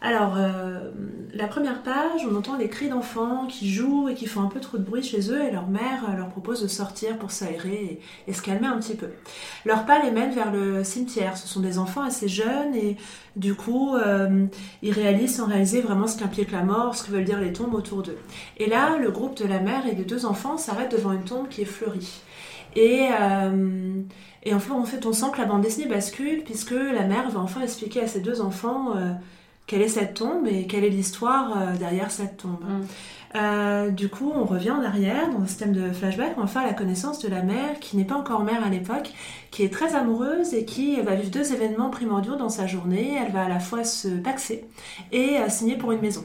Alors, 0.04 0.35
euh, 0.37 0.90
la 1.32 1.47
première 1.47 1.80
page, 1.85 2.26
on 2.28 2.35
entend 2.35 2.56
les 2.56 2.68
cris 2.68 2.88
d'enfants 2.88 3.47
qui 3.47 3.71
jouent 3.73 4.09
et 4.09 4.14
qui 4.14 4.26
font 4.26 4.42
un 4.42 4.49
peu 4.49 4.59
trop 4.59 4.76
de 4.76 4.82
bruit 4.82 5.04
chez 5.04 5.30
eux 5.30 5.44
et 5.44 5.52
leur 5.52 5.68
mère 5.68 6.11
euh, 6.11 6.16
leur 6.16 6.28
propose 6.28 6.61
de 6.61 6.66
sortir 6.66 7.16
pour 7.18 7.30
s'aérer 7.30 8.00
et, 8.26 8.32
se 8.32 8.42
calmer 8.42 8.66
un 8.66 8.78
petit 8.78 8.97
peu. 8.97 9.11
Leur 9.64 9.87
pas 9.87 10.02
les 10.02 10.11
mène 10.11 10.32
vers 10.32 10.50
le 10.50 10.82
cimetière. 10.82 11.37
Ce 11.37 11.47
sont 11.47 11.61
des 11.61 11.78
enfants 11.78 12.02
assez 12.02 12.26
jeunes 12.26 12.75
et 12.75 12.97
du 13.37 13.54
coup, 13.54 13.94
euh, 13.94 14.47
ils 14.82 14.92
réalisent 14.92 15.37
sans 15.37 15.47
réaliser 15.47 15.80
vraiment 15.80 16.09
ce 16.09 16.18
qu'implique 16.18 16.50
la 16.50 16.64
mort, 16.64 16.97
ce 16.97 17.04
que 17.04 17.12
veulent 17.12 17.25
dire 17.25 17.40
les 17.40 17.52
tombes 17.52 17.75
autour 17.75 18.02
d'eux. 18.02 18.18
Et 18.56 18.66
là, 18.66 18.97
le 18.99 19.12
groupe 19.12 19.37
de 19.37 19.47
la 19.47 19.61
mère 19.61 19.87
et 19.87 19.94
des 19.94 20.04
deux 20.04 20.26
enfants 20.26 20.56
s'arrête 20.59 20.90
devant 20.90 21.12
une 21.12 21.25
tombe 21.25 21.49
qui 21.49 21.62
est 21.62 21.64
fleurie. 21.64 22.23
Et, 22.75 23.11
et 24.44 24.54
enfin, 24.54 24.75
en 24.75 24.85
fait, 24.85 25.04
on 25.04 25.12
sent 25.12 25.26
que 25.35 25.38
la 25.38 25.44
bande 25.44 25.61
dessinée 25.61 25.87
bascule 25.87 26.42
puisque 26.42 26.71
la 26.73 27.04
mère 27.04 27.28
va 27.28 27.38
enfin 27.38 27.61
expliquer 27.61 28.00
à 28.00 28.06
ses 28.09 28.21
deux 28.21 28.40
enfants 28.40 28.94
quelle 29.66 29.83
est 29.83 29.88
cette 29.88 30.14
tombe 30.14 30.47
et 30.47 30.66
quelle 30.66 30.85
est 30.85 30.90
l'histoire 30.90 31.57
euh, 31.57 31.76
derrière 31.76 32.11
cette 32.11 32.37
tombe. 32.37 32.62
Mm. 32.62 32.87
Euh, 33.35 33.90
du 33.90 34.09
coup, 34.09 34.31
on 34.35 34.45
revient 34.45 34.73
en 34.73 34.83
arrière 34.83 35.31
dans 35.31 35.40
un 35.40 35.47
système 35.47 35.73
de 35.73 35.90
flashback, 35.90 36.35
on 36.37 36.42
va 36.42 36.47
faire 36.47 36.66
la 36.66 36.75
connaissance 36.75 37.21
de 37.21 37.28
la 37.28 37.42
mère 37.42 37.81
qui 37.81 37.97
n'est 37.97 38.04
pas 38.04 38.16
encore 38.16 38.45
mère 38.45 38.62
à 38.62 38.69
l'époque, 38.69 39.11
qui 39.50 39.62
est 39.62 39.73
très 39.73 39.95
amoureuse 39.95 40.52
et 40.52 40.66
qui 40.66 41.00
va 41.00 41.14
vivre 41.14 41.31
deux 41.31 41.52
événements 41.54 41.88
primordiaux 41.88 42.37
dans 42.37 42.50
sa 42.50 42.66
journée. 42.66 43.16
Elle 43.19 43.33
va 43.33 43.45
à 43.45 43.49
la 43.49 43.61
fois 43.61 43.85
se 43.85 44.09
paxer 44.09 44.66
et 45.12 45.38
euh, 45.38 45.49
signer 45.49 45.76
pour 45.76 45.92
une 45.92 46.00
maison. 46.00 46.25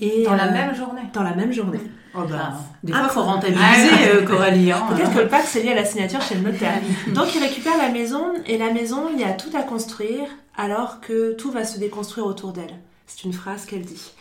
Et, 0.00 0.24
dans 0.24 0.36
la 0.36 0.50
même 0.50 0.74
journée 0.74 1.02
Dans 1.12 1.22
la 1.22 1.34
même 1.34 1.52
journée. 1.52 1.80
Oh 2.14 2.20
bah, 2.28 2.52
des 2.82 2.92
fois, 2.92 3.02
il 3.04 3.10
faut 3.10 3.22
rentabiliser, 3.22 4.24
Coralie. 4.26 4.70
Hein. 4.70 4.82
Peut-être 4.90 5.14
que 5.14 5.20
le 5.20 5.28
pax 5.28 5.56
est 5.56 5.62
lié 5.62 5.70
à 5.70 5.76
la 5.76 5.84
signature 5.84 6.20
chez 6.20 6.34
le 6.34 6.42
notaire. 6.42 6.74
Donc, 7.14 7.34
il 7.34 7.42
récupère 7.42 7.76
la 7.78 7.88
maison, 7.88 8.34
et 8.46 8.58
la 8.58 8.72
maison, 8.72 9.08
il 9.12 9.20
y 9.20 9.24
a 9.24 9.32
tout 9.32 9.50
à 9.56 9.62
construire, 9.62 10.28
alors 10.56 11.00
que 11.00 11.32
tout 11.32 11.50
va 11.50 11.64
se 11.64 11.78
déconstruire 11.78 12.26
autour 12.26 12.52
d'elle. 12.52 12.74
C'est 13.06 13.24
une 13.24 13.32
phrase 13.32 13.66
qu'elle 13.66 13.82
dit. 13.82 14.12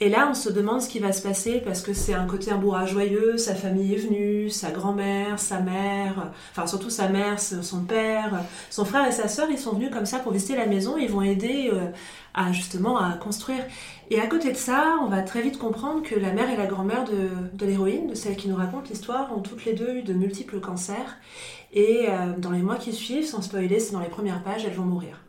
Et 0.00 0.08
là, 0.08 0.28
on 0.30 0.34
se 0.34 0.48
demande 0.48 0.80
ce 0.80 0.88
qui 0.88 0.98
va 0.98 1.12
se 1.12 1.22
passer 1.22 1.60
parce 1.64 1.82
que 1.82 1.92
c'est 1.92 2.14
un 2.14 2.26
côté 2.26 2.50
un 2.50 2.56
bourrage 2.56 2.90
joyeux. 2.90 3.36
Sa 3.36 3.54
famille 3.54 3.94
est 3.94 3.98
venue, 3.98 4.50
sa 4.50 4.70
grand-mère, 4.70 5.38
sa 5.38 5.60
mère, 5.60 6.32
enfin 6.50 6.66
surtout 6.66 6.90
sa 6.90 7.08
mère, 7.08 7.38
son 7.38 7.84
père, 7.84 8.44
son 8.70 8.84
frère 8.84 9.06
et 9.06 9.12
sa 9.12 9.28
sœur, 9.28 9.48
ils 9.50 9.58
sont 9.58 9.72
venus 9.72 9.90
comme 9.92 10.06
ça 10.06 10.18
pour 10.18 10.32
visiter 10.32 10.56
la 10.56 10.66
maison. 10.66 10.96
Ils 10.96 11.10
vont 11.10 11.22
aider 11.22 11.70
euh, 11.72 11.90
à 12.34 12.50
justement 12.52 12.98
à 12.98 13.12
construire. 13.12 13.64
Et 14.10 14.20
à 14.20 14.26
côté 14.26 14.50
de 14.50 14.56
ça, 14.56 14.96
on 15.02 15.06
va 15.06 15.22
très 15.22 15.42
vite 15.42 15.58
comprendre 15.58 16.02
que 16.02 16.14
la 16.14 16.32
mère 16.32 16.50
et 16.50 16.56
la 16.56 16.66
grand-mère 16.66 17.04
de, 17.04 17.28
de 17.52 17.66
l'héroïne, 17.66 18.08
de 18.08 18.14
celle 18.14 18.36
qui 18.36 18.48
nous 18.48 18.56
raconte 18.56 18.88
l'histoire, 18.88 19.36
ont 19.36 19.40
toutes 19.40 19.64
les 19.64 19.74
deux 19.74 19.96
eu 19.96 20.02
de 20.02 20.14
multiples 20.14 20.60
cancers. 20.60 21.18
Et 21.72 22.06
euh, 22.08 22.32
dans 22.36 22.50
les 22.50 22.62
mois 22.62 22.76
qui 22.76 22.92
suivent, 22.92 23.26
sans 23.26 23.42
spoiler, 23.42 23.78
c'est 23.78 23.92
dans 23.92 24.00
les 24.00 24.08
premières 24.08 24.42
pages, 24.42 24.64
elles 24.64 24.74
vont 24.74 24.84
mourir. 24.84 25.20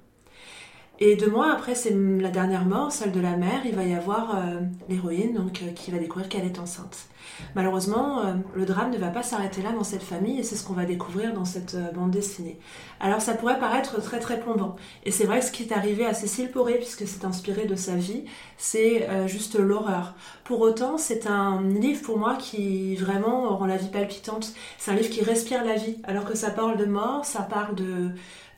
Et 1.04 1.16
deux 1.16 1.32
mois 1.32 1.52
après, 1.52 1.74
c'est 1.74 1.90
la 1.90 2.30
dernière 2.30 2.64
mort, 2.64 2.92
celle 2.92 3.12
de 3.12 3.20
la 3.20 3.36
mère, 3.36 3.66
il 3.66 3.74
va 3.74 3.84
y 3.84 3.96
avoir 3.96 4.36
euh, 4.36 4.60
l'héroïne 4.88 5.34
donc 5.34 5.64
euh, 5.64 5.72
qui 5.72 5.90
va 5.90 5.98
découvrir 5.98 6.30
qu'elle 6.30 6.46
est 6.46 6.60
enceinte. 6.60 7.08
Malheureusement, 7.56 8.20
euh, 8.20 8.34
le 8.54 8.68
drame 8.68 8.92
ne 8.92 9.00
va 9.00 9.08
pas 9.08 9.24
s'arrêter 9.24 9.64
là 9.64 9.72
dans 9.72 9.84
cette 9.84 10.04
famille 10.04 10.40
et 10.40 10.44
c'est 10.44 10.56
ce 10.56 10.64
qu'on 10.64 10.76
va 10.76 10.86
découvrir 10.86 11.34
dans 11.34 11.44
cette 11.44 11.76
bande 11.96 12.12
dessinée. 12.12 12.60
Alors 13.00 13.20
ça 13.20 13.34
pourrait 13.34 13.58
paraître 13.58 14.00
très 14.00 14.20
très 14.20 14.40
plombant. 14.40 14.76
Et 15.04 15.10
c'est 15.10 15.24
vrai 15.24 15.40
que 15.40 15.46
ce 15.46 15.52
qui 15.52 15.64
est 15.64 15.74
arrivé 15.74 16.06
à 16.06 16.14
Cécile 16.14 16.52
Poré, 16.52 16.76
puisque 16.76 17.08
c'est 17.08 17.26
inspiré 17.26 17.66
de 17.66 17.76
sa 17.76 17.96
vie, 17.96 18.26
c'est 18.58 19.08
juste 19.26 19.58
l'horreur. 19.58 20.14
Pour 20.44 20.62
autant, 20.62 21.00
c'est 21.00 21.26
un 21.26 21.64
livre 21.64 22.04
pour 22.04 22.20
moi 22.20 22.36
qui 22.36 22.96
vraiment 22.96 23.58
rend 23.58 23.66
la 23.66 23.78
vie 23.78 23.90
palpitante. 23.90 24.54
C'est 24.78 24.92
un 24.92 24.96
livre 24.96 25.10
qui 25.10 25.24
respire 25.24 25.66
la 25.66 25.76
vie, 25.76 25.98
alors 26.04 26.26
que 26.26 26.36
ça 26.36 26.52
parle 26.52 26.78
de 26.78 26.86
mort, 26.86 27.26
ça 27.26 27.42
parle 27.42 27.74
de 27.74 28.12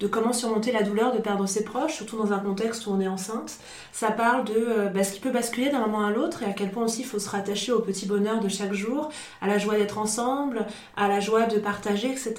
de 0.04 0.10
comment 0.10 0.34
surmonter 0.34 0.74
la 0.74 0.84
douleur 0.84 1.14
de 1.14 1.20
perdre 1.20 1.48
ses 1.48 1.64
proches, 1.64 1.94
surtout 1.94 2.18
dans 2.18 2.34
un 2.34 2.40
contexte 2.40 2.86
où 2.88 2.92
on 2.92 3.00
est 3.00 3.08
enceinte. 3.08 3.54
Ça 3.94 4.12
parle 4.12 4.44
de 4.44 4.54
euh, 4.54 4.90
bah, 4.90 5.02
ce 5.06 5.14
qui 5.14 5.22
peut 5.22 5.30
basculer 5.32 5.70
d'un 5.70 5.80
moment 5.80 6.06
à 6.06 6.12
l'autre 6.12 6.44
et 6.44 6.46
à 6.46 6.52
quel 6.52 6.72
point 6.72 6.84
aussi 6.84 7.02
il 7.02 7.06
faut 7.06 7.20
se 7.20 7.30
rattacher 7.30 7.72
au 7.72 7.80
petit 7.80 8.06
bonheur 8.06 8.42
de 8.42 8.50
chaque 8.50 8.74
jour, 8.74 9.10
à 9.42 9.48
la 9.48 9.58
joie 9.58 9.78
d'être 9.78 9.98
ensemble, 9.98 10.66
à 10.98 11.08
la 11.08 11.22
joie 11.22 11.46
de 11.46 11.58
partager, 11.58 12.12
etc. 12.12 12.34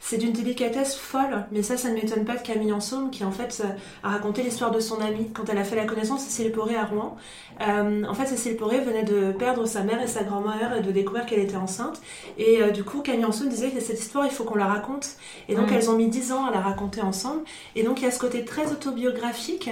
C'est 0.00 0.16
d'une 0.16 0.32
délicatesse 0.32 0.96
folle, 0.96 1.44
mais 1.52 1.62
ça, 1.62 1.76
ça 1.76 1.90
ne 1.90 1.94
m'étonne 1.94 2.24
pas 2.24 2.36
de 2.36 2.42
Camille 2.42 2.72
Ansaume 2.72 3.10
qui 3.10 3.22
en 3.22 3.32
fait 3.32 3.62
euh, 3.62 3.68
a 4.02 4.08
raconté 4.08 4.42
l'histoire 4.42 4.70
de 4.70 4.80
son 4.80 4.98
amie 5.02 5.28
quand 5.34 5.50
elle 5.50 5.58
a 5.58 5.64
fait 5.64 5.76
la 5.76 5.84
connaissance 5.84 6.24
de 6.24 6.30
Cécile 6.30 6.52
Poré 6.52 6.74
à 6.74 6.86
Rouen. 6.86 7.18
Euh, 7.60 8.04
en 8.08 8.14
fait, 8.14 8.26
Cécile 8.26 8.56
Poré 8.56 8.80
venait 8.80 9.04
de 9.04 9.32
perdre 9.32 9.66
sa 9.66 9.82
mère 9.82 10.00
et 10.00 10.06
sa 10.06 10.24
grand-mère 10.24 10.74
et 10.78 10.80
de 10.80 10.90
découvrir 10.90 11.26
qu'elle 11.26 11.40
était 11.40 11.56
enceinte. 11.56 12.00
Et 12.38 12.62
du 12.72 12.82
coup, 12.82 13.02
Camille 13.02 13.26
Ansaume 13.26 13.48
disait 13.48 13.70
que 13.70 13.80
cette 13.80 14.00
histoire, 14.00 14.24
il 14.24 14.32
faut 14.32 14.44
qu'on 14.44 14.56
la 14.56 14.66
raconte. 14.66 15.10
Et 15.48 15.54
donc, 15.54 15.70
mmh. 15.70 15.74
elles 15.74 15.90
ont 15.90 15.96
mis 15.96 16.08
dix 16.08 16.32
ans 16.32 16.46
à 16.46 16.50
la 16.50 16.60
raconter 16.60 16.93
ensemble. 17.00 17.42
Et 17.76 17.82
donc 17.82 18.00
il 18.00 18.04
y 18.04 18.06
a 18.06 18.10
ce 18.10 18.18
côté 18.18 18.44
très 18.44 18.70
autobiographique 18.72 19.70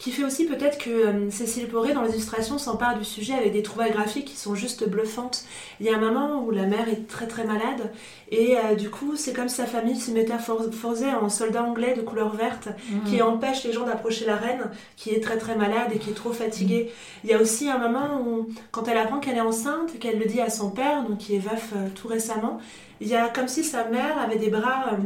qui 0.00 0.12
fait 0.12 0.24
aussi 0.24 0.46
peut-être 0.46 0.78
que 0.78 0.90
euh, 0.90 1.30
Cécile 1.30 1.68
Poré 1.68 1.92
dans 1.92 2.02
les 2.02 2.12
illustrations 2.12 2.56
s'empare 2.56 2.98
du 2.98 3.04
sujet 3.04 3.34
avec 3.34 3.52
des 3.52 3.62
trouvailles 3.62 3.92
graphiques 3.92 4.24
qui 4.24 4.36
sont 4.36 4.54
juste 4.54 4.88
bluffantes. 4.88 5.44
Il 5.78 5.84
y 5.86 5.90
a 5.90 5.96
un 5.96 6.00
moment 6.00 6.42
où 6.42 6.50
la 6.50 6.64
mère 6.64 6.88
est 6.88 7.06
très 7.06 7.26
très 7.26 7.44
malade 7.44 7.92
et 8.30 8.56
euh, 8.56 8.74
du 8.74 8.88
coup 8.88 9.16
c'est 9.16 9.34
comme 9.34 9.50
si 9.50 9.56
sa 9.56 9.66
famille 9.66 9.96
se 9.96 10.10
métamorphosait 10.10 11.12
en 11.12 11.28
soldat 11.28 11.62
anglais 11.62 11.94
de 11.94 12.00
couleur 12.00 12.34
verte 12.34 12.68
mmh. 12.68 13.10
qui 13.10 13.20
empêche 13.20 13.62
les 13.64 13.72
gens 13.72 13.84
d'approcher 13.84 14.24
la 14.24 14.36
reine 14.36 14.70
qui 14.96 15.10
est 15.10 15.20
très 15.20 15.36
très 15.36 15.54
malade 15.54 15.90
et 15.94 15.98
qui 15.98 16.10
est 16.10 16.14
trop 16.14 16.32
fatiguée. 16.32 16.84
Mmh. 16.84 17.18
Il 17.24 17.30
y 17.30 17.34
a 17.34 17.40
aussi 17.40 17.68
un 17.68 17.78
moment 17.78 18.22
où 18.26 18.48
quand 18.70 18.88
elle 18.88 18.96
apprend 18.96 19.18
qu'elle 19.18 19.36
est 19.36 19.42
enceinte 19.42 19.98
qu'elle 19.98 20.18
le 20.18 20.24
dit 20.24 20.40
à 20.40 20.48
son 20.48 20.70
père, 20.70 21.04
donc 21.04 21.18
qui 21.18 21.36
est 21.36 21.40
veuf 21.40 21.72
euh, 21.76 21.88
tout 21.94 22.08
récemment, 22.08 22.58
il 23.02 23.08
y 23.08 23.16
a 23.16 23.28
comme 23.28 23.48
si 23.48 23.64
sa 23.64 23.84
mère 23.84 24.18
avait 24.18 24.38
des 24.38 24.48
bras 24.48 24.96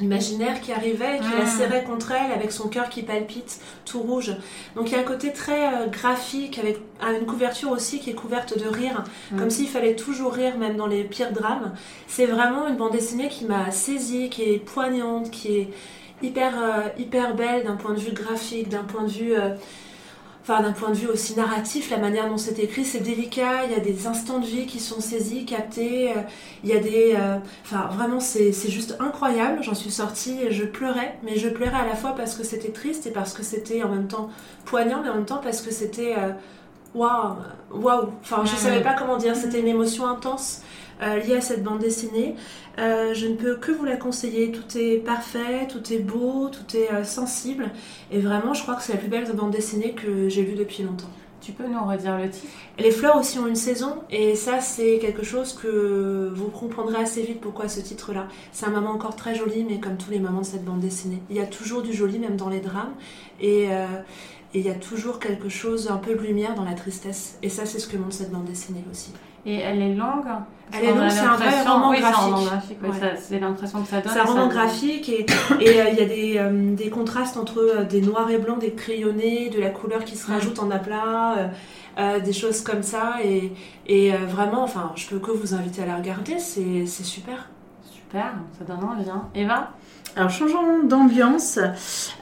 imaginaire 0.00 0.60
qui 0.60 0.72
arrivait 0.72 1.16
et 1.16 1.20
qui 1.20 1.30
la 1.30 1.44
ah. 1.44 1.46
serrait 1.46 1.84
contre 1.84 2.12
elle 2.12 2.32
avec 2.32 2.52
son 2.52 2.68
cœur 2.68 2.88
qui 2.88 3.02
palpite 3.02 3.60
tout 3.84 4.00
rouge. 4.00 4.32
Donc 4.74 4.90
il 4.90 4.92
y 4.92 4.96
a 4.96 5.00
un 5.00 5.04
côté 5.04 5.32
très 5.32 5.66
euh, 5.66 5.86
graphique 5.86 6.58
avec 6.58 6.78
une 7.00 7.26
couverture 7.26 7.70
aussi 7.70 8.00
qui 8.00 8.10
est 8.10 8.14
couverte 8.14 8.58
de 8.58 8.66
rire, 8.66 9.04
mm. 9.30 9.38
comme 9.38 9.50
s'il 9.50 9.68
fallait 9.68 9.94
toujours 9.94 10.32
rire 10.32 10.58
même 10.58 10.76
dans 10.76 10.86
les 10.86 11.04
pires 11.04 11.32
drames. 11.32 11.74
C'est 12.06 12.26
vraiment 12.26 12.66
une 12.66 12.76
bande 12.76 12.92
dessinée 12.92 13.28
qui 13.28 13.44
m'a 13.44 13.70
saisie, 13.70 14.30
qui 14.30 14.42
est 14.42 14.58
poignante, 14.58 15.30
qui 15.30 15.56
est 15.56 15.68
hyper 16.22 16.54
euh, 16.60 16.88
hyper 16.98 17.34
belle 17.34 17.64
d'un 17.64 17.76
point 17.76 17.94
de 17.94 18.00
vue 18.00 18.12
graphique, 18.12 18.68
d'un 18.68 18.84
point 18.84 19.04
de 19.04 19.10
vue 19.10 19.34
euh, 19.34 19.50
enfin 20.44 20.60
d'un 20.60 20.72
point 20.72 20.90
de 20.90 20.96
vue 20.96 21.06
aussi 21.06 21.34
narratif, 21.36 21.90
la 21.90 21.96
manière 21.96 22.28
dont 22.28 22.36
c'est 22.36 22.58
écrit, 22.58 22.84
c'est 22.84 23.00
délicat, 23.00 23.64
il 23.64 23.72
y 23.72 23.74
a 23.74 23.80
des 23.80 24.06
instants 24.06 24.40
de 24.40 24.44
vie 24.44 24.66
qui 24.66 24.78
sont 24.78 25.00
saisis, 25.00 25.46
captés, 25.46 26.10
euh, 26.10 26.20
il 26.62 26.68
y 26.68 26.74
a 26.74 26.80
des... 26.80 27.14
Euh, 27.16 27.38
enfin 27.64 27.88
vraiment 27.90 28.20
c'est 28.20 28.52
juste 28.68 28.96
incroyable, 29.00 29.62
j'en 29.62 29.74
suis 29.74 29.90
sortie 29.90 30.38
et 30.42 30.52
je 30.52 30.64
pleurais, 30.64 31.18
mais 31.22 31.36
je 31.36 31.48
pleurais 31.48 31.80
à 31.80 31.86
la 31.86 31.96
fois 31.96 32.14
parce 32.14 32.34
que 32.34 32.44
c'était 32.44 32.72
triste 32.72 33.06
et 33.06 33.10
parce 33.10 33.32
que 33.32 33.42
c'était 33.42 33.82
en 33.82 33.88
même 33.88 34.06
temps 34.06 34.28
poignant, 34.66 35.00
mais 35.02 35.08
en 35.08 35.14
même 35.14 35.24
temps 35.24 35.40
parce 35.42 35.62
que 35.62 35.70
c'était... 35.70 36.14
Euh, 36.18 36.32
waouh, 36.94 37.36
waouh, 37.72 38.10
enfin 38.20 38.42
je 38.44 38.54
savais 38.54 38.82
pas 38.82 38.92
comment 38.92 39.16
dire, 39.16 39.34
c'était 39.34 39.60
une 39.60 39.68
émotion 39.68 40.06
intense 40.06 40.60
liée 41.00 41.36
à 41.36 41.40
cette 41.40 41.62
bande 41.62 41.80
dessinée. 41.80 42.36
Euh, 42.78 43.14
je 43.14 43.26
ne 43.26 43.34
peux 43.36 43.56
que 43.56 43.72
vous 43.72 43.84
la 43.84 43.96
conseiller. 43.96 44.50
Tout 44.50 44.76
est 44.76 44.98
parfait, 44.98 45.66
tout 45.68 45.92
est 45.92 45.98
beau, 45.98 46.48
tout 46.48 46.76
est 46.76 46.92
euh, 46.92 47.04
sensible. 47.04 47.70
Et 48.10 48.18
vraiment, 48.18 48.54
je 48.54 48.62
crois 48.62 48.74
que 48.74 48.82
c'est 48.82 48.92
la 48.92 48.98
plus 48.98 49.08
belle 49.08 49.30
bande 49.32 49.50
dessinée 49.50 49.92
que 49.92 50.28
j'ai 50.28 50.42
vue 50.42 50.56
depuis 50.56 50.82
longtemps. 50.82 51.10
Tu 51.40 51.52
peux 51.52 51.66
nous 51.66 51.84
redire 51.84 52.16
le 52.16 52.30
titre? 52.30 52.46
Les 52.78 52.90
fleurs 52.90 53.16
aussi 53.16 53.38
ont 53.38 53.46
une 53.46 53.54
saison, 53.54 53.96
et 54.10 54.34
ça, 54.34 54.60
c'est 54.60 54.98
quelque 54.98 55.22
chose 55.22 55.52
que 55.52 56.32
vous 56.34 56.48
comprendrez 56.48 56.96
assez 56.96 57.20
vite 57.20 57.38
pourquoi 57.42 57.68
ce 57.68 57.80
titre-là. 57.80 58.28
C'est 58.50 58.64
un 58.64 58.70
moment 58.70 58.92
encore 58.92 59.14
très 59.14 59.34
joli, 59.34 59.62
mais 59.62 59.78
comme 59.78 59.98
tous 59.98 60.10
les 60.10 60.20
moments 60.20 60.40
de 60.40 60.46
cette 60.46 60.64
bande 60.64 60.80
dessinée. 60.80 61.20
Il 61.28 61.36
y 61.36 61.40
a 61.40 61.46
toujours 61.46 61.82
du 61.82 61.92
joli, 61.92 62.18
même 62.18 62.36
dans 62.36 62.48
les 62.48 62.60
drames, 62.60 62.94
et, 63.42 63.66
euh, 63.68 63.86
et 64.54 64.60
il 64.60 64.64
y 64.64 64.70
a 64.70 64.74
toujours 64.74 65.18
quelque 65.18 65.48
chose, 65.48 65.90
un 65.90 65.96
peu 65.96 66.14
de 66.14 66.20
lumière 66.20 66.54
dans 66.54 66.64
la 66.64 66.74
tristesse. 66.74 67.38
Et 67.42 67.48
ça, 67.48 67.66
c'est 67.66 67.80
ce 67.80 67.88
que 67.88 67.96
montre 67.96 68.14
cette 68.14 68.30
bande 68.30 68.44
dessinée 68.44 68.84
aussi. 68.90 69.12
Et 69.46 69.56
elle 69.56 69.82
est 69.82 69.94
longue 69.94 70.26
Elle 70.72 70.84
est 70.84 70.94
longue, 70.94 71.10
c'est 71.10 71.20
un 71.20 71.36
vrai 71.36 71.62
roman 71.62 71.90
oui, 71.90 72.00
graphique. 72.00 72.78
c'est 73.18 73.38
l'impression 73.40 73.82
que 73.82 73.88
ça 73.88 74.00
donne. 74.00 74.12
C'est 74.12 74.20
un 74.20 74.24
roman 74.24 74.48
graphique 74.48 75.08
et 75.08 75.26
euh, 75.26 75.88
il 75.90 75.98
y 75.98 76.00
a 76.00 76.06
des, 76.06 76.34
euh, 76.38 76.74
des 76.74 76.88
contrastes 76.88 77.36
entre 77.36 77.58
euh, 77.58 77.84
des 77.84 78.00
noirs 78.00 78.30
et 78.30 78.38
blancs, 78.38 78.60
des 78.60 78.72
crayonnés, 78.72 79.50
de 79.50 79.60
la 79.60 79.70
couleur 79.70 80.04
qui 80.04 80.16
se 80.16 80.30
rajoute 80.30 80.60
en 80.60 80.70
aplat, 80.70 81.50
des 82.24 82.32
choses 82.32 82.62
comme 82.62 82.82
ça. 82.82 83.16
Et, 83.22 83.52
et 83.86 84.12
vraiment, 84.12 84.62
enfin, 84.62 84.92
je 84.94 85.08
peux 85.08 85.18
que 85.18 85.30
vous 85.30 85.52
inviter 85.52 85.82
à 85.82 85.86
la 85.86 85.96
regarder, 85.96 86.38
c'est 86.38 86.86
c'est 86.86 87.04
super. 87.04 87.50
Super, 87.82 88.32
ça 88.58 88.64
donne 88.64 88.82
envie. 88.84 89.10
Hein. 89.10 89.28
Eva? 89.34 89.72
Alors 90.16 90.30
changeons 90.30 90.84
d'ambiance. 90.84 91.58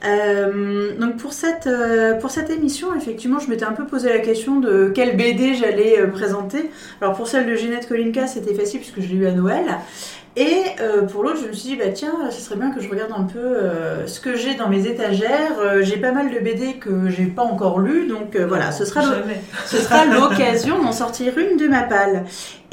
Euh, 0.05 0.97
donc 0.99 1.17
pour 1.19 1.33
cette, 1.33 1.67
euh, 1.67 2.15
pour 2.15 2.31
cette 2.31 2.49
émission, 2.49 2.95
effectivement, 2.95 3.39
je 3.39 3.51
m'étais 3.51 3.65
un 3.65 3.73
peu 3.73 3.85
posé 3.85 4.09
la 4.09 4.21
question 4.21 4.61
de 4.61 4.91
quelle 4.95 5.17
BD 5.17 5.55
j'allais 5.55 5.99
euh, 5.99 6.07
présenter. 6.07 6.71
Alors 7.03 7.15
pour 7.15 7.29
celle 7.29 7.47
de 7.47 7.55
Ginette 7.55 7.87
Kolinka, 7.89 8.27
c'était 8.27 8.55
facile 8.55 8.81
puisque 8.81 9.01
je 9.01 9.09
l'ai 9.09 9.17
eu 9.17 9.27
à 9.27 9.33
Noël. 9.33 9.79
Et 10.35 10.63
pour 11.13 11.25
l'autre, 11.25 11.41
je 11.43 11.49
me 11.49 11.53
suis 11.53 11.69
dit, 11.69 11.77
bah 11.77 11.91
tiens, 11.93 12.15
ce 12.31 12.41
serait 12.41 12.57
bien 12.57 12.71
que 12.71 12.81
je 12.81 12.89
regarde 12.89 13.13
un 13.15 13.25
peu 13.25 13.55
ce 14.07 14.19
que 14.19 14.35
j'ai 14.35 14.55
dans 14.55 14.71
mes 14.71 14.87
étagères. 14.87 15.83
J'ai 15.83 15.99
pas 15.99 16.13
mal 16.13 16.33
de 16.33 16.39
BD 16.39 16.77
que 16.77 17.11
j'ai 17.11 17.27
pas 17.27 17.43
encore 17.43 17.81
lues, 17.81 18.07
donc 18.07 18.35
voilà, 18.39 18.73
ce 18.73 18.87
sera 18.87 19.03
ce 19.67 19.77
sera 19.77 20.07
l'occasion 20.07 20.83
d'en 20.83 20.93
sortir 20.93 21.37
une 21.37 21.59
de 21.59 21.69
ma 21.69 21.83
palle. 21.83 22.25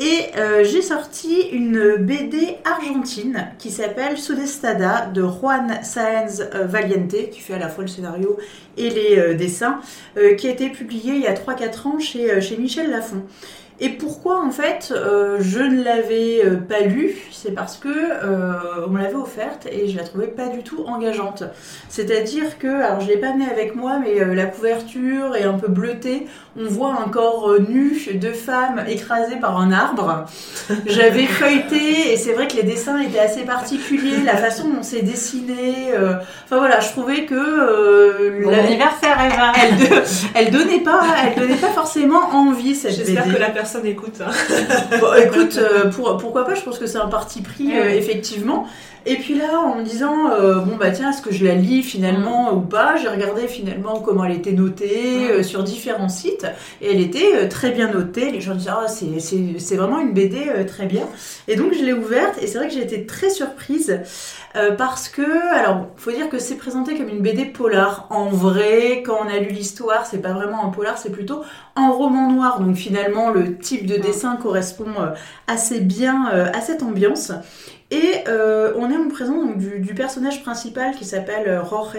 Et 0.01 0.27
euh, 0.37 0.63
j'ai 0.63 0.81
sorti 0.81 1.41
une 1.51 1.97
BD 1.97 2.55
argentine 2.63 3.49
qui 3.57 3.69
s'appelle 3.69 4.17
Sudestada 4.17 5.07
de 5.07 5.21
Juan 5.21 5.79
Sáenz 5.83 6.49
euh, 6.55 6.65
Valiente, 6.65 7.29
qui 7.31 7.41
fait 7.41 7.55
à 7.55 7.59
la 7.59 7.67
fois 7.67 7.83
le 7.83 7.89
scénario 7.89 8.37
et 8.77 8.89
les 8.89 9.19
euh, 9.19 9.33
dessins, 9.33 9.81
qui 10.37 10.47
a 10.47 10.51
été 10.51 10.69
publiée 10.69 11.15
il 11.15 11.21
y 11.21 11.27
a 11.27 11.33
3-4 11.33 11.87
ans 11.87 11.99
chez, 11.99 12.57
Michel 12.57 12.89
Lafon. 12.91 13.23
Et 13.81 13.89
pourquoi 13.89 14.43
en 14.43 14.51
fait 14.51 14.93
je 15.39 15.59
ne 15.59 15.81
l'avais 15.81 16.43
pas 16.67 16.81
lu? 16.81 17.15
C'est 17.31 17.53
parce 17.53 17.77
que 17.77 17.87
on 18.85 18.89
me 18.89 19.01
l'avait 19.01 19.15
offerte 19.15 19.67
et 19.71 19.87
je 19.87 19.95
la 19.95 20.03
trouvais 20.03 20.27
pas 20.27 20.47
du 20.47 20.63
tout 20.63 20.83
engageante. 20.85 21.45
C'est-à-dire 21.87 22.57
que, 22.57 22.67
alors 22.67 22.99
je 22.99 23.07
l'ai 23.07 23.15
pas 23.15 23.29
amené 23.29 23.49
avec 23.49 23.75
moi, 23.75 23.97
mais 23.97 24.35
la 24.35 24.47
couverture 24.47 25.33
est 25.37 25.45
un 25.45 25.53
peu 25.57 25.69
bleutée. 25.69 26.27
On 26.59 26.65
voit 26.65 26.99
un 27.01 27.07
corps 27.07 27.55
nu 27.69 27.97
de 28.13 28.31
femme 28.33 28.83
écrasé 28.85 29.37
par 29.37 29.57
un 29.57 29.71
arbre. 29.71 29.88
J'avais 30.85 31.25
feuilleté 31.25 32.13
et 32.13 32.17
c'est 32.17 32.33
vrai 32.33 32.47
que 32.47 32.55
les 32.55 32.63
dessins 32.63 32.99
étaient 33.01 33.19
assez 33.19 33.41
particuliers, 33.41 34.17
la 34.25 34.37
façon 34.37 34.69
dont 34.69 34.83
c'est 34.83 35.01
dessiné. 35.01 35.91
euh, 35.93 36.13
Enfin 36.45 36.57
voilà, 36.57 36.79
je 36.79 36.89
trouvais 36.89 37.25
que 37.25 37.35
euh, 37.35 38.41
Bon 38.43 38.49
la- 38.51 38.59
anniversaire, 38.63 39.17
Eva 39.25 39.51
elle, 39.61 39.77
de- 39.77 40.03
elle 40.35 40.51
donnait 40.51 40.79
pas, 40.81 41.01
elle 41.25 41.41
donnait 41.41 41.55
pas 41.59 41.67
forcément 41.69 42.29
envie 42.33 42.75
cette 42.75 42.95
J'espère 42.95 43.25
BD. 43.25 43.35
que 43.35 43.39
la 43.39 43.49
personne 43.49 43.85
écoute. 43.85 44.15
hein. 44.21 44.31
Bon, 44.99 45.13
écoute, 45.15 45.57
euh, 45.57 45.89
pour, 45.91 46.17
pourquoi 46.17 46.45
pas, 46.45 46.55
je 46.55 46.61
pense 46.61 46.79
que 46.79 46.87
c'est 46.87 46.97
un 46.97 47.07
parti 47.07 47.41
pris, 47.41 47.71
euh, 47.77 47.89
effectivement. 47.89 48.67
Et 49.05 49.15
puis 49.15 49.33
là, 49.35 49.59
en 49.59 49.75
me 49.75 49.83
disant, 49.83 50.29
euh, 50.31 50.55
bon 50.55 50.75
bah 50.75 50.91
tiens, 50.91 51.09
est-ce 51.11 51.21
que 51.21 51.33
je 51.33 51.45
la 51.45 51.55
lis 51.55 51.83
finalement 51.83 52.53
ou 52.53 52.59
pas? 52.59 52.95
J'ai 53.01 53.07
regardé 53.07 53.47
finalement 53.47 53.99
comment 54.01 54.25
elle 54.25 54.33
était 54.35 54.51
notée 54.51 55.29
euh, 55.31 55.41
sur 55.41 55.63
différents 55.63 56.09
sites, 56.09 56.45
et 56.81 56.91
elle 56.91 56.99
était 56.99 57.31
euh, 57.33 57.47
très 57.47 57.71
bien 57.71 57.89
notée. 57.91 58.29
Les 58.31 58.41
gens 58.41 58.55
disaient, 58.55 58.71
ah, 58.73 58.87
c'est- 58.89 59.19
c'est 59.19 59.57
c'est 59.57 59.77
vraiment 59.79 59.99
une 59.99 60.13
BD 60.13 60.47
euh, 60.49 60.63
très 60.65 60.85
bien. 60.85 61.07
Et 61.47 61.55
donc 61.55 61.73
je 61.73 61.83
l'ai 61.83 61.93
ouverte, 61.93 62.35
et 62.41 62.47
c'est 62.47 62.57
vrai 62.57 62.67
que 62.67 62.73
j'ai 62.73 62.83
été 62.83 63.05
très 63.05 63.29
surprise. 63.29 63.99
euh, 64.55 64.75
parce 64.75 65.09
que, 65.09 65.53
alors, 65.55 65.87
faut 65.97 66.11
dire 66.11 66.29
que 66.29 66.39
c'est 66.39 66.55
présenté 66.55 66.95
comme 66.97 67.09
une 67.09 67.21
BD 67.21 67.45
polar. 67.45 68.07
En 68.09 68.25
vrai, 68.29 69.03
quand 69.05 69.17
on 69.23 69.29
a 69.29 69.39
lu 69.39 69.49
l'histoire, 69.49 70.05
c'est 70.05 70.21
pas 70.21 70.33
vraiment 70.33 70.65
un 70.65 70.69
polar, 70.69 70.97
c'est 70.97 71.11
plutôt 71.11 71.43
en 71.75 71.91
roman 71.93 72.31
noir. 72.31 72.59
Donc 72.59 72.75
finalement, 72.75 73.29
le 73.29 73.57
type 73.57 73.85
de 73.85 73.97
dessin 73.97 74.37
correspond 74.37 74.91
euh, 74.99 75.07
assez 75.47 75.79
bien 75.79 76.25
à 76.25 76.61
cette 76.61 76.83
ambiance. 76.83 77.31
Et 77.91 78.23
on 78.27 78.91
est 78.91 78.97
en 78.97 79.09
présence 79.09 79.57
du, 79.57 79.79
du 79.79 79.93
personnage 79.95 80.43
principal 80.43 80.93
qui 80.95 81.05
s'appelle 81.05 81.61
Jorge. 81.69 81.97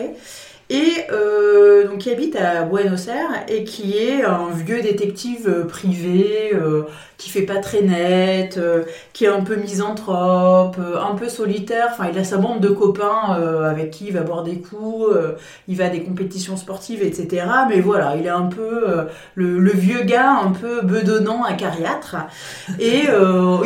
Et 0.71 0.93
euh, 1.11 1.89
donc 1.89 1.99
qui 1.99 2.11
habite 2.11 2.37
à 2.37 2.63
Buenos 2.63 3.09
Aires 3.09 3.45
et 3.49 3.65
qui 3.65 3.99
est 3.99 4.23
un 4.23 4.51
vieux 4.55 4.83
détective 4.83 5.49
euh, 5.49 5.65
privé 5.65 6.53
euh, 6.55 6.85
qui 7.19 7.29
fait 7.29 7.43
pas 7.43 7.59
très 7.59 7.83
net, 7.83 8.57
euh, 8.57 8.85
qui 9.13 9.25
est 9.25 9.29
un 9.29 9.43
peu 9.43 9.57
misanthrope, 9.57 10.77
un 10.79 11.15
peu 11.17 11.29
solitaire. 11.29 11.89
Enfin, 11.91 12.09
il 12.13 12.19
a 12.19 12.23
sa 12.23 12.37
bande 12.37 12.61
de 12.61 12.69
copains 12.69 13.37
avec 13.69 13.91
qui 13.91 14.07
il 14.07 14.15
va 14.15 14.21
boire 14.23 14.43
des 14.43 14.59
coups, 14.59 15.15
il 15.69 15.77
va 15.77 15.87
à 15.87 15.89
des 15.91 16.03
compétitions 16.03 16.57
sportives, 16.57 17.03
etc. 17.03 17.45
Mais 17.69 17.81
voilà, 17.81 18.17
il 18.17 18.25
est 18.25 18.31
un 18.31 18.47
peu 18.47 18.87
le, 19.35 19.59
le 19.59 19.71
vieux 19.73 20.05
gars, 20.05 20.39
un 20.43 20.53
peu 20.53 20.81
bedonnant, 20.81 21.45
acariâtre. 21.45 22.17
Et 22.79 23.03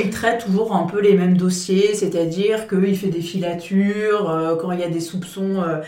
il 0.02 0.10
traite 0.10 0.44
toujours 0.44 0.74
un 0.74 0.86
peu 0.86 1.00
les 1.00 1.14
mêmes 1.14 1.36
dossiers, 1.36 1.94
c'est-à-dire 1.94 2.66
qu'il 2.66 2.98
fait 2.98 3.06
des 3.06 3.20
filatures 3.20 4.58
quand 4.60 4.72
il 4.72 4.80
y 4.80 4.84
a 4.84 4.88
des 4.88 5.00
soupçons 5.00 5.62
euh, 5.62 5.80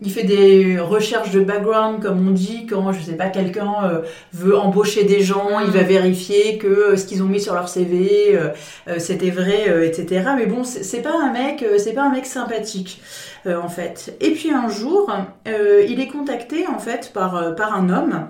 il 0.00 0.10
fait 0.10 0.24
des 0.24 0.78
recherches 0.78 1.30
de 1.30 1.40
background, 1.40 2.02
comme 2.02 2.28
on 2.28 2.30
dit, 2.30 2.66
quand, 2.66 2.92
je 2.92 3.00
sais 3.00 3.16
pas, 3.16 3.28
quelqu'un 3.28 3.74
euh, 3.84 4.00
veut 4.32 4.56
embaucher 4.56 5.04
des 5.04 5.20
gens, 5.20 5.60
il 5.60 5.70
va 5.70 5.82
vérifier 5.82 6.58
que 6.58 6.66
euh, 6.66 6.96
ce 6.96 7.06
qu'ils 7.06 7.22
ont 7.22 7.26
mis 7.26 7.40
sur 7.40 7.54
leur 7.54 7.68
CV, 7.68 8.36
euh, 8.36 8.98
c'était 8.98 9.30
vrai, 9.30 9.86
etc. 9.86 10.30
Mais 10.36 10.46
bon, 10.46 10.64
c'est 10.64 11.02
pas 11.02 11.14
un 11.20 11.32
mec, 11.32 11.64
c'est 11.78 11.92
pas 11.92 12.02
un 12.02 12.10
mec 12.10 12.26
sympathique. 12.26 13.00
en 13.46 13.68
fait. 13.68 14.16
Et 14.20 14.30
puis 14.30 14.50
un 14.50 14.68
jour, 14.68 15.10
il 15.46 16.00
est 16.00 16.08
contacté 16.08 16.66
en 16.66 16.78
fait 16.78 17.10
par, 17.12 17.54
par 17.56 17.74
un 17.74 17.90
homme 17.90 18.26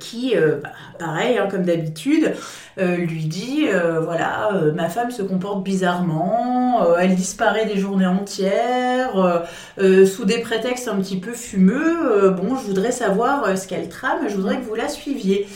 qui, 0.00 0.36
euh, 0.36 0.56
bah, 0.62 0.70
pareil, 0.98 1.38
hein, 1.38 1.48
comme 1.50 1.62
d'habitude, 1.64 2.34
euh, 2.78 2.96
lui 2.96 3.24
dit 3.26 3.66
euh, 3.68 4.00
voilà, 4.00 4.54
euh, 4.54 4.72
ma 4.72 4.88
femme 4.88 5.10
se 5.10 5.22
comporte 5.22 5.62
bizarrement, 5.64 6.84
euh, 6.84 6.96
elle 7.00 7.14
disparaît 7.14 7.66
des 7.66 7.78
journées 7.78 8.06
entières, 8.06 9.16
euh, 9.18 9.38
euh, 9.80 10.06
sous 10.06 10.24
des 10.24 10.38
prétextes 10.40 10.88
un 10.88 10.96
petit 10.96 11.18
peu 11.20 11.32
fumeux. 11.32 12.24
euh, 12.24 12.30
bon, 12.30 12.56
je 12.56 12.62
voudrais 12.66 12.92
savoir 12.92 13.44
euh, 13.44 13.56
ce 13.56 13.66
qu'elle 13.68 13.88
trame, 13.88 14.28
je 14.28 14.34
voudrais 14.34 14.56
que 14.58 14.64
vous 14.64 14.74
la 14.74 14.88
suiviez. 14.88 15.46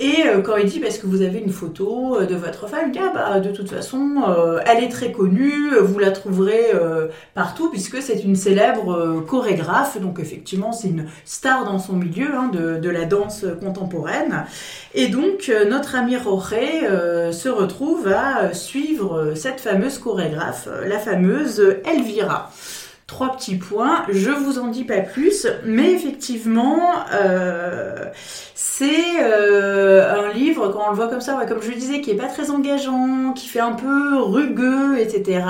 Et 0.00 0.26
euh, 0.26 0.40
quand 0.40 0.56
il 0.56 0.68
dit 0.68 0.80
parce 0.80 0.98
que 0.98 1.06
vous 1.06 1.22
avez 1.22 1.38
une 1.38 1.52
photo 1.52 2.16
euh, 2.16 2.26
de 2.26 2.34
votre 2.34 2.68
femme, 2.68 2.90
ah 2.98 3.12
bah 3.14 3.40
de 3.40 3.50
toute 3.50 3.70
façon 3.70 4.24
euh, 4.28 4.58
elle 4.66 4.82
est 4.82 4.88
très 4.88 5.12
connue, 5.12 5.70
vous 5.80 5.98
la 5.98 6.10
trouverez 6.10 6.72
partout 7.34 7.70
puisque 7.70 8.02
c'est 8.02 8.24
une 8.24 8.36
célèbre 8.36 9.22
chorégraphe, 9.26 10.00
donc 10.00 10.18
effectivement 10.18 10.72
c'est 10.72 10.88
une 10.88 11.06
star 11.24 11.64
dans 11.64 11.78
son 11.78 11.94
milieu 11.94 12.34
hein, 12.34 12.50
de, 12.52 12.78
de 12.78 12.90
la 12.90 13.04
danse 13.04 13.44
contemporaine. 13.60 14.44
Et 14.94 15.08
donc 15.08 15.50
notre 15.68 15.94
ami 15.94 16.16
Roré 16.16 16.82
se 17.32 17.48
retrouve 17.48 18.08
à 18.08 18.52
suivre 18.54 19.34
cette 19.34 19.60
fameuse 19.60 19.98
chorégraphe, 19.98 20.68
la 20.86 20.98
fameuse 20.98 21.76
Elvira. 21.84 22.50
Trois 23.06 23.36
petits 23.36 23.56
points, 23.56 24.06
je 24.08 24.30
vous 24.30 24.58
en 24.58 24.68
dis 24.68 24.84
pas 24.84 25.00
plus, 25.00 25.46
mais 25.66 25.92
effectivement, 25.92 26.80
euh, 27.12 28.06
c'est 28.54 29.20
euh, 29.20 30.24
un 30.24 30.32
livre, 30.32 30.70
quand 30.70 30.86
on 30.86 30.90
le 30.90 30.96
voit 30.96 31.08
comme 31.08 31.20
ça, 31.20 31.38
comme 31.46 31.60
je 31.60 31.68
le 31.68 31.74
disais, 31.74 32.00
qui 32.00 32.12
est 32.12 32.16
pas 32.16 32.28
très 32.28 32.50
engageant, 32.50 33.34
qui 33.34 33.46
fait 33.46 33.60
un 33.60 33.72
peu 33.72 34.22
rugueux, 34.22 34.98
etc. 34.98 35.44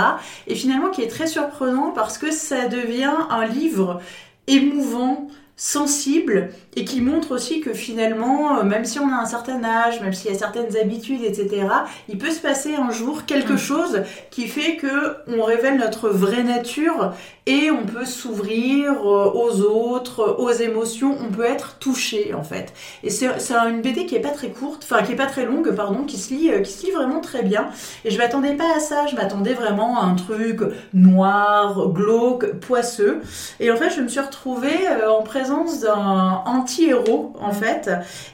Et 0.48 0.56
finalement 0.56 0.90
qui 0.90 1.02
est 1.02 1.08
très 1.08 1.28
surprenant 1.28 1.92
parce 1.94 2.18
que 2.18 2.32
ça 2.32 2.66
devient 2.66 3.14
un 3.30 3.46
livre 3.46 4.00
émouvant, 4.48 5.28
sensible 5.56 6.50
et 6.76 6.84
qui 6.84 7.00
montre 7.00 7.32
aussi 7.32 7.60
que 7.60 7.72
finalement, 7.72 8.58
euh, 8.58 8.62
même 8.64 8.84
si 8.84 8.98
on 8.98 9.08
a 9.08 9.14
un 9.14 9.26
certain 9.26 9.62
âge, 9.62 10.00
même 10.00 10.12
s'il 10.12 10.32
y 10.32 10.34
a 10.34 10.38
certaines 10.38 10.76
habitudes, 10.76 11.22
etc., 11.22 11.66
il 12.08 12.18
peut 12.18 12.30
se 12.30 12.40
passer 12.40 12.74
un 12.74 12.90
jour 12.90 13.24
quelque 13.24 13.52
Mm. 13.52 13.58
chose 13.58 14.02
qui 14.30 14.48
fait 14.48 14.76
que 14.76 15.16
on 15.28 15.42
révèle 15.44 15.76
notre 15.78 16.08
vraie 16.08 16.42
nature 16.42 17.12
et 17.46 17.70
on 17.70 17.84
peut 17.86 18.04
s'ouvrir 18.04 18.92
euh, 18.92 19.30
aux 19.32 19.60
autres, 19.60 20.36
aux 20.40 20.50
émotions, 20.50 21.16
on 21.20 21.30
peut 21.30 21.44
être 21.44 21.78
touché 21.78 22.34
en 22.34 22.42
fait. 22.42 22.72
Et 23.04 23.10
c'est 23.10 23.28
une 23.52 23.80
BD 23.80 24.06
qui 24.06 24.16
est 24.16 24.20
pas 24.20 24.30
très 24.30 24.48
courte, 24.48 24.82
enfin 24.82 25.04
qui 25.04 25.12
est 25.12 25.16
pas 25.16 25.26
très 25.26 25.44
longue, 25.46 25.70
pardon, 25.76 26.02
qui 26.04 26.16
se 26.18 26.34
lit, 26.34 26.50
euh, 26.50 26.60
qui 26.60 26.72
se 26.72 26.86
lit 26.86 26.92
vraiment 26.92 27.20
très 27.20 27.42
bien. 27.42 27.68
Et 28.04 28.10
je 28.10 28.18
m'attendais 28.18 28.54
pas 28.54 28.76
à 28.76 28.80
ça, 28.80 29.06
je 29.06 29.14
m'attendais 29.14 29.54
vraiment 29.54 30.00
à 30.00 30.04
un 30.06 30.16
truc 30.16 30.60
noir, 30.94 31.88
glauque, 31.90 32.54
poisseux. 32.54 33.20
Et 33.60 33.70
en 33.70 33.76
fait, 33.76 33.90
je 33.90 34.00
me 34.00 34.08
suis 34.08 34.20
retrouvée 34.20 34.78
en 35.06 35.22
présence 35.22 35.43
d'un 35.80 36.42
anti-héros 36.46 37.32
en 37.40 37.52
fait, 37.52 37.90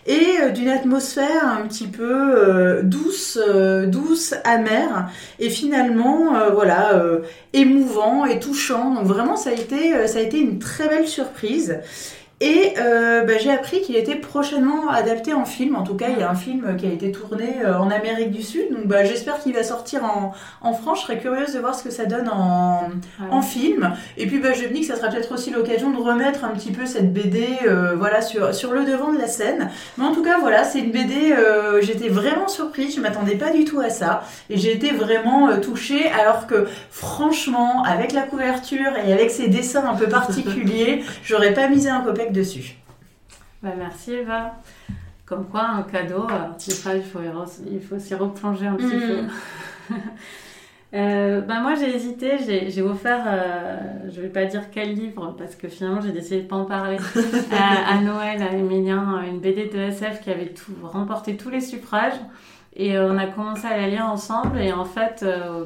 et 0.07 0.27
euh, 0.41 0.51
d'une 0.51 0.69
atmosphère 0.69 1.47
un 1.47 1.67
petit 1.67 1.87
peu 1.87 2.37
euh, 2.37 2.83
douce, 2.83 3.39
euh, 3.41 3.87
douce, 3.87 4.35
amère, 4.45 5.11
et 5.39 5.51
finalement, 5.51 6.37
euh, 6.37 6.51
voilà, 6.51 7.03
émouvant 7.53 8.25
et 8.25 8.39
touchant. 8.39 8.95
Donc 8.95 9.05
vraiment, 9.05 9.37
ça 9.37 9.51
a 9.51 9.53
été, 9.53 10.07
ça 10.07 10.19
a 10.19 10.23
été 10.23 10.39
une 10.39 10.59
très 10.59 10.89
belle 10.89 11.09
surprise. 11.09 11.79
Et 12.43 12.73
euh, 12.79 13.23
bah, 13.25 13.35
j'ai 13.39 13.51
appris 13.51 13.83
qu'il 13.83 13.97
était 13.97 14.15
prochainement 14.15 14.89
adapté 14.89 15.35
en 15.35 15.45
film. 15.45 15.77
En 15.77 15.83
tout 15.83 15.95
cas, 15.95 16.07
il 16.09 16.19
y 16.19 16.23
a 16.23 16.31
un 16.31 16.35
film 16.35 16.75
qui 16.79 16.87
a 16.87 16.91
été 16.91 17.13
tourné 17.13 17.57
euh, 17.63 17.79
en 17.79 17.91
Amérique 17.91 18.31
du 18.31 18.43
Sud. 18.43 18.63
Donc 18.71 18.87
bah, 18.87 19.05
j'espère 19.05 19.41
qu'il 19.41 19.53
va 19.53 19.63
sortir 19.63 20.05
en, 20.05 20.33
en 20.63 20.73
France. 20.73 21.01
Je 21.01 21.05
serais 21.05 21.19
curieuse 21.19 21.53
de 21.53 21.59
voir 21.59 21.75
ce 21.75 21.85
que 21.85 21.91
ça 21.91 22.07
donne 22.07 22.31
en, 22.31 22.89
en 23.31 23.43
film. 23.43 23.93
Et 24.17 24.27
puis 24.27 24.39
bah, 24.39 24.55
je 24.55 24.63
me 24.63 24.73
dis 24.73 24.81
que 24.81 24.87
ça 24.87 24.97
sera 24.97 25.09
peut-être 25.09 25.33
aussi 25.33 25.51
l'occasion 25.51 25.91
de 25.91 25.99
remettre 25.99 26.45
un 26.45 26.49
petit 26.51 26.73
peu 26.73 26.87
cette 26.87 27.13
BD 27.13 27.47
euh, 27.67 27.95
voilà, 27.95 28.23
sur, 28.23 28.55
sur 28.55 28.73
le 28.73 28.87
devant 28.87 29.13
de 29.13 29.19
la 29.19 29.27
scène. 29.27 29.69
Mais 29.99 30.05
en 30.07 30.15
tout 30.15 30.23
cas, 30.23 30.39
voilà, 30.41 30.65
c'est 30.65 30.79
une 30.79 30.93
BD, 30.93 31.33
euh, 31.33 31.83
j'étais 31.83 32.09
vraiment 32.09 32.49
surprise. 32.49 32.97
Je 32.97 33.03
m'attendais 33.03 33.37
pas 33.37 33.51
du 33.51 33.67
tout 33.67 33.81
à 33.81 33.91
ça. 33.91 34.23
Et 34.49 34.57
j'ai 34.57 34.73
été 34.73 34.93
vraiment 34.93 35.61
touchée. 35.61 36.11
Alors 36.19 36.47
que 36.47 36.67
franchement, 36.91 37.83
avec 37.83 38.13
la 38.13 38.23
couverture 38.23 38.93
et 39.07 39.13
avec 39.13 39.31
ces 39.31 39.49
dessins 39.49 39.85
un 39.87 39.95
peu 39.95 40.07
particuliers, 40.09 41.05
j'aurais 41.23 41.53
pas 41.53 41.69
misé 41.69 41.91
un 41.91 42.01
copec 42.01 42.30
dessus. 42.33 42.77
Bah, 43.63 43.71
merci 43.77 44.13
Eva. 44.13 44.57
Comme 45.27 45.47
quoi, 45.47 45.69
un 45.69 45.83
cadeau, 45.83 46.27
euh, 46.29 46.49
des 46.67 46.75
fois, 46.75 46.95
il 46.95 47.03
faut, 47.03 47.21
il 47.71 47.81
faut 47.81 47.99
s'y 47.99 48.15
replonger 48.15 48.67
un 48.67 48.75
petit 48.75 48.99
peu. 48.99 49.95
Euh, 50.93 51.41
bah, 51.41 51.61
moi, 51.61 51.75
j'ai 51.77 51.95
hésité. 51.95 52.33
J'ai 52.69 52.83
offert, 52.83 53.23
euh, 53.27 53.79
je 54.13 54.21
vais 54.21 54.29
pas 54.29 54.45
dire 54.47 54.71
quel 54.73 54.95
livre, 54.95 55.37
parce 55.39 55.55
que 55.55 55.69
finalement, 55.69 56.01
j'ai 56.01 56.11
décidé 56.11 56.43
de 56.43 56.49
pas 56.49 56.57
en 56.57 56.65
parler, 56.65 56.97
à, 57.53 57.95
à 57.95 58.01
Noël, 58.01 58.43
à 58.43 58.53
Emilien, 58.53 59.23
une 59.23 59.39
BD 59.39 59.67
de 59.67 59.79
SF 59.79 60.21
qui 60.21 60.31
avait 60.31 60.49
tout, 60.49 60.73
remporté 60.83 61.37
tous 61.37 61.49
les 61.49 61.61
suffrages. 61.61 62.19
Et 62.75 62.97
euh, 62.97 63.13
on 63.13 63.19
a 63.19 63.27
commencé 63.27 63.67
à 63.67 63.77
la 63.77 63.89
lire 63.89 64.07
ensemble. 64.07 64.59
Et 64.59 64.73
en 64.73 64.85
fait, 64.85 65.23
euh, 65.23 65.65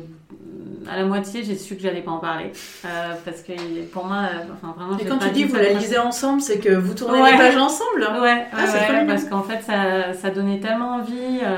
à 0.91 0.97
la 0.97 1.05
moitié, 1.05 1.43
j'ai 1.45 1.57
su 1.57 1.77
que 1.77 1.83
j'allais 1.83 2.03
pas 2.03 2.11
en 2.13 2.19
parler. 2.19 2.53
Euh, 2.85 3.13
parce 3.25 3.43
que 3.43 3.53
pour 3.93 4.05
moi, 4.07 4.23
euh, 4.35 4.53
enfin, 4.55 4.75
vraiment, 4.77 4.99
Et 4.99 5.05
quand 5.05 5.19
pas 5.19 5.27
tu 5.29 5.33
dis 5.33 5.45
vous 5.45 5.57
la 5.57 5.73
lisez 5.73 5.99
ensemble, 5.99 6.41
c'est 6.41 6.59
que 6.59 6.71
vous 6.75 6.95
tournez 6.95 7.21
Ouais. 7.21 7.33
les 7.33 7.39
pages 7.39 7.57
ensemble 7.57 8.01
Ouais, 8.01 8.21
ouais, 8.21 8.47
Ah, 8.53 8.67
c'est 8.67 8.93
ouais, 8.93 9.07
parce 9.07 9.25
qu'en 9.25 9.43
fait, 9.43 9.61
ça, 9.63 10.13
ça 10.13 10.31
donnait 10.31 10.61
tellement 10.61 10.97
envie. 10.97 11.41
euh, 11.43 11.57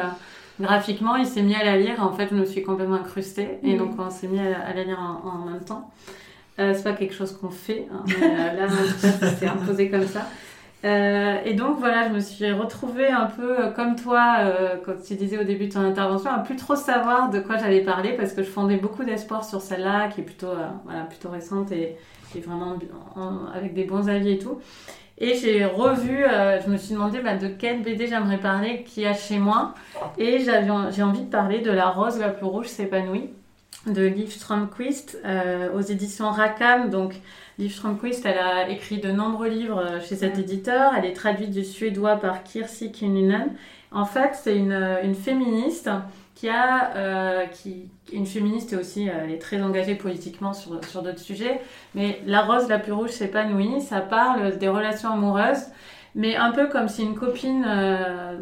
graphiquement, 0.61 1.17
il 1.17 1.27
s'est 1.27 1.43
mis 1.43 1.55
à 1.55 1.65
la 1.65 1.77
lire. 1.77 1.95
En 2.03 2.13
fait, 2.13 2.29
je 2.31 2.35
me 2.35 2.45
suis 2.45 2.63
complètement 2.63 2.97
incrustée. 2.97 3.59
Et 3.63 3.73
Mhm. 3.73 3.79
donc, 3.79 3.91
on 3.99 4.11
s'est 4.11 4.27
mis 4.29 4.41
à, 4.41 4.69
à 4.71 4.75
la 4.75 4.85
lire 4.85 4.99
en, 4.99 5.29
en 5.29 5.45
même 5.51 5.61
temps. 5.65 5.91
Euh, 6.59 6.73
c'est 6.75 6.85
pas 6.85 6.93
quelque 6.95 7.15
chose 7.15 7.37
qu'on 7.39 7.51
fait. 7.51 7.87
hein, 7.93 8.03
mais 8.07 8.57
là, 8.57 8.67
s'est 9.39 9.47
imposé 9.47 9.91
comme 9.91 10.07
ça. 10.07 10.27
Euh, 10.87 11.41
et 11.45 11.55
donc, 11.55 11.79
voilà, 11.79 12.07
je 12.09 12.13
me 12.15 12.21
suis 12.21 12.51
retrouvée 12.53 13.09
un 13.09 13.27
peu 13.27 13.59
euh, 13.61 13.71
comme 13.73 13.97
toi, 13.97 14.37
euh, 14.41 14.77
quand 14.85 14.93
tu 15.05 15.15
disais 15.17 15.37
au 15.39 15.43
début 15.45 15.67
de 15.67 15.73
ton 15.73 15.81
intervention, 15.81 16.31
à 16.31 16.39
plus 16.39 16.55
trop 16.57 16.77
savoir 16.77 17.29
de 17.31 17.41
quoi 17.41 17.57
j'allais 17.59 17.83
parler 17.83 18.13
parce 18.13 18.33
que 18.33 18.43
je 18.45 18.49
fondais 18.49 18.77
beaucoup 18.77 19.03
d'espoir 19.03 19.45
sur 19.45 19.61
celle-là, 19.61 20.09
qui 20.09 20.21
est 20.21 20.25
plutôt, 20.25 20.47
euh, 20.49 20.69
voilà, 20.85 21.03
plutôt 21.03 21.31
récente 21.31 21.73
et, 21.73 21.97
vraiment 22.47 22.77
en- 23.17 23.47
avec 23.55 23.73
des 23.75 23.85
bons 23.85 24.09
avis 24.11 24.33
et 24.33 24.39
tout. 24.39 24.61
Et 25.19 25.35
j'ai 25.37 25.65
revu, 25.65 26.25
je 26.65 26.71
me 26.71 26.77
suis 26.77 26.95
demandé 26.95 27.21
bah, 27.21 27.37
de 27.37 27.49
quelle 27.49 27.83
BD 27.83 28.07
j'aimerais 28.09 28.39
parler, 28.39 28.85
qui 28.85 29.07
a 29.07 29.15
chez 29.15 29.39
moi. 29.39 29.73
Et 30.19 30.39
j'ai 30.41 31.03
envie 31.03 31.23
de 31.25 31.31
parler 31.31 31.61
de 31.61 31.71
La 31.71 31.89
rose 31.89 32.19
la 32.21 32.29
plus 32.29 32.45
rouge 32.47 32.67
s'épanouit 32.67 33.31
de 33.87 34.07
Liv 34.07 34.31
Strömquist 34.31 35.19
euh, 35.25 35.73
aux 35.75 35.81
éditions 35.81 36.31
Rackham. 36.31 36.91
Donc, 36.91 37.15
Liv 37.59 37.73
Strömquist, 37.73 38.25
elle 38.27 38.39
a 38.39 38.69
écrit 38.69 38.99
de 38.99 39.11
nombreux 39.11 39.49
livres 39.49 39.79
euh, 39.79 40.01
chez 40.01 40.17
cet 40.17 40.39
éditeur. 40.39 40.93
Elle 40.97 41.05
est 41.05 41.13
traduite 41.13 41.51
du 41.51 41.65
suédois 41.65 42.17
par 42.17 42.43
Kirsi 42.43 42.93
Kinnunen. 42.93 43.53
En 43.93 44.05
fait, 44.05 44.31
c'est 44.35 44.57
une, 44.57 44.99
une 45.03 45.15
féministe 45.15 45.89
qui 46.37 46.51
a, 46.51 46.95
euh, 46.95 47.47
qui, 47.47 47.89
une 48.13 48.27
féministe 48.27 48.75
aussi, 48.75 49.09
euh, 49.09 49.13
elle 49.25 49.33
est 49.33 49.39
très 49.39 49.63
engagée 49.63 49.95
politiquement 49.95 50.53
sur, 50.53 50.85
sur 50.85 51.03
d'autres 51.03 51.19
sujets. 51.19 51.61
Mais 51.95 52.21
La 52.27 52.43
rose 52.43 52.69
la 52.69 52.79
plus 52.79 52.93
rouge 52.93 53.11
s'épanouit, 53.11 53.81
ça 53.81 54.01
parle 54.01 54.59
des 54.59 54.69
relations 54.69 55.11
amoureuses, 55.11 55.65
mais 56.15 56.37
un 56.37 56.53
peu 56.53 56.69
comme 56.69 56.89
si 56.89 57.03
une 57.03 57.15
copine 57.15 57.65
euh, 57.67 58.39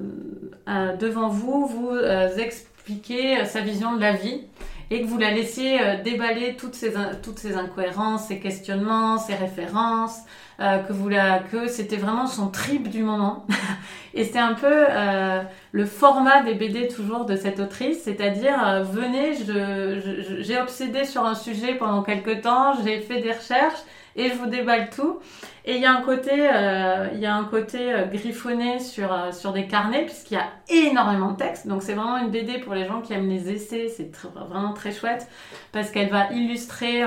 euh, 0.69 0.97
devant 0.97 1.29
vous 1.29 1.67
vous 1.67 1.91
euh, 1.91 2.37
expliquait 2.37 3.45
sa 3.45 3.61
vision 3.61 3.95
de 3.95 4.01
la 4.01 4.13
vie 4.13 4.43
et 4.91 5.01
que 5.03 5.07
vous 5.07 5.19
la 5.19 5.31
laissiez 5.31 5.81
euh, 5.81 6.03
déballer 6.03 6.57
toutes 6.57 6.75
ces, 6.75 6.93
toutes 7.23 7.39
ces 7.39 7.57
incohérences, 7.57 8.27
ces 8.29 8.39
questionnements, 8.41 9.19
ces 9.19 9.35
références, 9.35 10.19
euh, 10.61 10.79
que, 10.79 10.93
vous 10.93 11.09
la, 11.09 11.41
que 11.41 11.67
c'était 11.69 11.97
vraiment 11.97 12.27
son 12.27 12.49
trip 12.49 12.89
du 12.89 13.03
moment. 13.03 13.47
et 14.15 14.25
c'est 14.25 14.39
un 14.39 14.55
peu 14.55 14.67
euh, 14.91 15.43
le 15.73 15.87
format 15.87 16.43
des 16.43 16.55
BD 16.55 16.89
toujours 16.89 17.25
de 17.25 17.37
cette 17.37 17.59
autrice, 17.61 18.03
c'est-à-dire 18.05 18.65
euh, 18.67 18.83
venez, 18.83 19.35
je, 19.35 20.01
je- 20.01 20.23
je- 20.23 20.43
j'ai 20.43 20.61
obsédé 20.61 21.05
sur 21.05 21.25
un 21.27 21.35
sujet 21.35 21.75
pendant 21.75 22.03
quelques 22.03 22.43
temps, 22.43 22.75
j'ai 22.85 23.01
fait 23.01 23.21
des 23.21 23.33
recherches 23.33 23.81
et 24.17 24.29
je 24.29 24.35
vous 24.35 24.47
déballe 24.47 24.91
tout. 24.91 25.21
Et 25.67 25.77
il 25.77 25.81
y 25.81 25.87
a 25.87 25.93
un 25.93 26.03
côté, 26.03 26.33
euh, 26.35 27.09
il 27.15 27.21
y 27.21 27.27
a 27.27 27.35
un 27.35 27.45
côté 27.45 27.93
euh, 27.93 28.05
griffonné 28.05 28.81
sur, 28.81 29.13
euh, 29.13 29.33
sur 29.33 29.53
des 29.53 29.67
carnets, 29.67 30.05
puisqu'il 30.05 30.35
y 30.35 30.37
a 30.37 30.49
énormément 30.69 31.33
de 31.33 31.37
textes. 31.39 31.67
Donc 31.67 31.83
c'est 31.83 31.95
vraiment 31.95 32.19
une 32.19 32.31
BD 32.31 32.59
pour 32.59 32.75
les 32.75 32.87
gens 32.87 33.01
qui 33.01 33.15
aiment 33.15 33.31
les 33.31 33.51
essais, 33.51 33.89
c'est 33.89 34.15
vraiment 34.15 34.75
très 34.75 34.93
chouette, 34.93 35.27
parce 35.73 35.91
qu'elle 35.91 36.11
va 36.11 36.31
illustrer, 36.33 37.03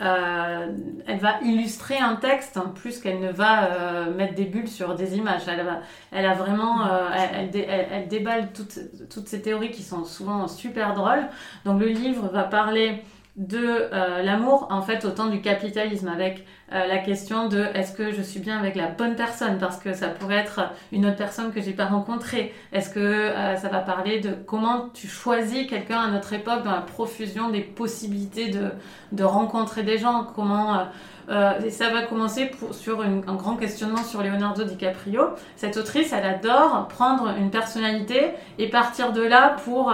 elle 0.00 1.18
va 1.18 1.40
illustrer 1.42 1.98
un 1.98 2.14
texte, 2.14 2.58
plus 2.76 3.00
qu'elle 3.00 3.20
ne 3.20 3.30
va 3.30 4.08
mettre 4.16 4.34
des 4.34 4.44
bulles 4.44 4.68
sur 4.68 4.94
des 4.94 5.16
images. 5.16 5.42
Elle, 5.46 5.64
va, 5.64 5.80
elle 6.12 6.26
a 6.26 6.34
vraiment, 6.34 6.86
elle 7.12 8.08
déballe 8.08 8.52
toutes, 8.52 8.78
toutes 9.10 9.28
ces 9.28 9.42
théories 9.42 9.70
qui 9.70 9.82
sont 9.82 10.04
souvent 10.04 10.46
super 10.48 10.94
drôles. 10.94 11.26
Donc 11.64 11.80
le 11.80 11.88
livre 11.88 12.28
va 12.28 12.44
parler 12.44 13.02
de 13.36 13.58
euh, 13.58 14.22
l'amour, 14.22 14.68
en 14.70 14.82
fait, 14.82 15.04
au 15.04 15.10
temps 15.10 15.28
du 15.28 15.40
capitalisme, 15.40 16.08
avec 16.08 16.46
euh, 16.72 16.86
la 16.86 16.98
question 16.98 17.48
de 17.48 17.66
est-ce 17.74 17.92
que 17.92 18.10
je 18.10 18.22
suis 18.22 18.40
bien 18.40 18.58
avec 18.58 18.74
la 18.74 18.86
bonne 18.86 19.16
personne? 19.16 19.58
Parce 19.58 19.76
que 19.76 19.92
ça 19.92 20.08
pourrait 20.08 20.36
être 20.36 20.62
une 20.92 21.04
autre 21.04 21.16
personne 21.16 21.52
que 21.52 21.60
j'ai 21.60 21.72
pas 21.72 21.84
rencontrée. 21.84 22.54
Est-ce 22.72 22.88
que 22.88 23.00
euh, 23.00 23.56
ça 23.56 23.68
va 23.68 23.80
parler 23.80 24.20
de 24.20 24.30
comment 24.32 24.88
tu 24.94 25.06
choisis 25.06 25.66
quelqu'un 25.66 26.00
à 26.00 26.10
notre 26.10 26.32
époque 26.32 26.64
dans 26.64 26.72
la 26.72 26.80
profusion 26.80 27.50
des 27.50 27.60
possibilités 27.60 28.48
de, 28.48 28.70
de 29.12 29.24
rencontrer 29.24 29.82
des 29.82 29.98
gens? 29.98 30.26
Comment 30.34 30.86
euh, 31.30 31.52
et 31.64 31.70
ça 31.70 31.88
va 31.88 32.02
commencer 32.02 32.46
pour, 32.46 32.74
sur 32.74 33.00
un 33.00 33.34
grand 33.34 33.56
questionnement 33.56 34.02
sur 34.02 34.22
Leonardo 34.22 34.64
DiCaprio. 34.64 35.30
Cette 35.56 35.78
autrice, 35.78 36.12
elle 36.12 36.26
adore 36.26 36.86
prendre 36.88 37.34
une 37.38 37.50
personnalité 37.50 38.32
et 38.58 38.68
partir 38.68 39.10
de 39.12 39.22
là 39.22 39.56
pour 39.64 39.90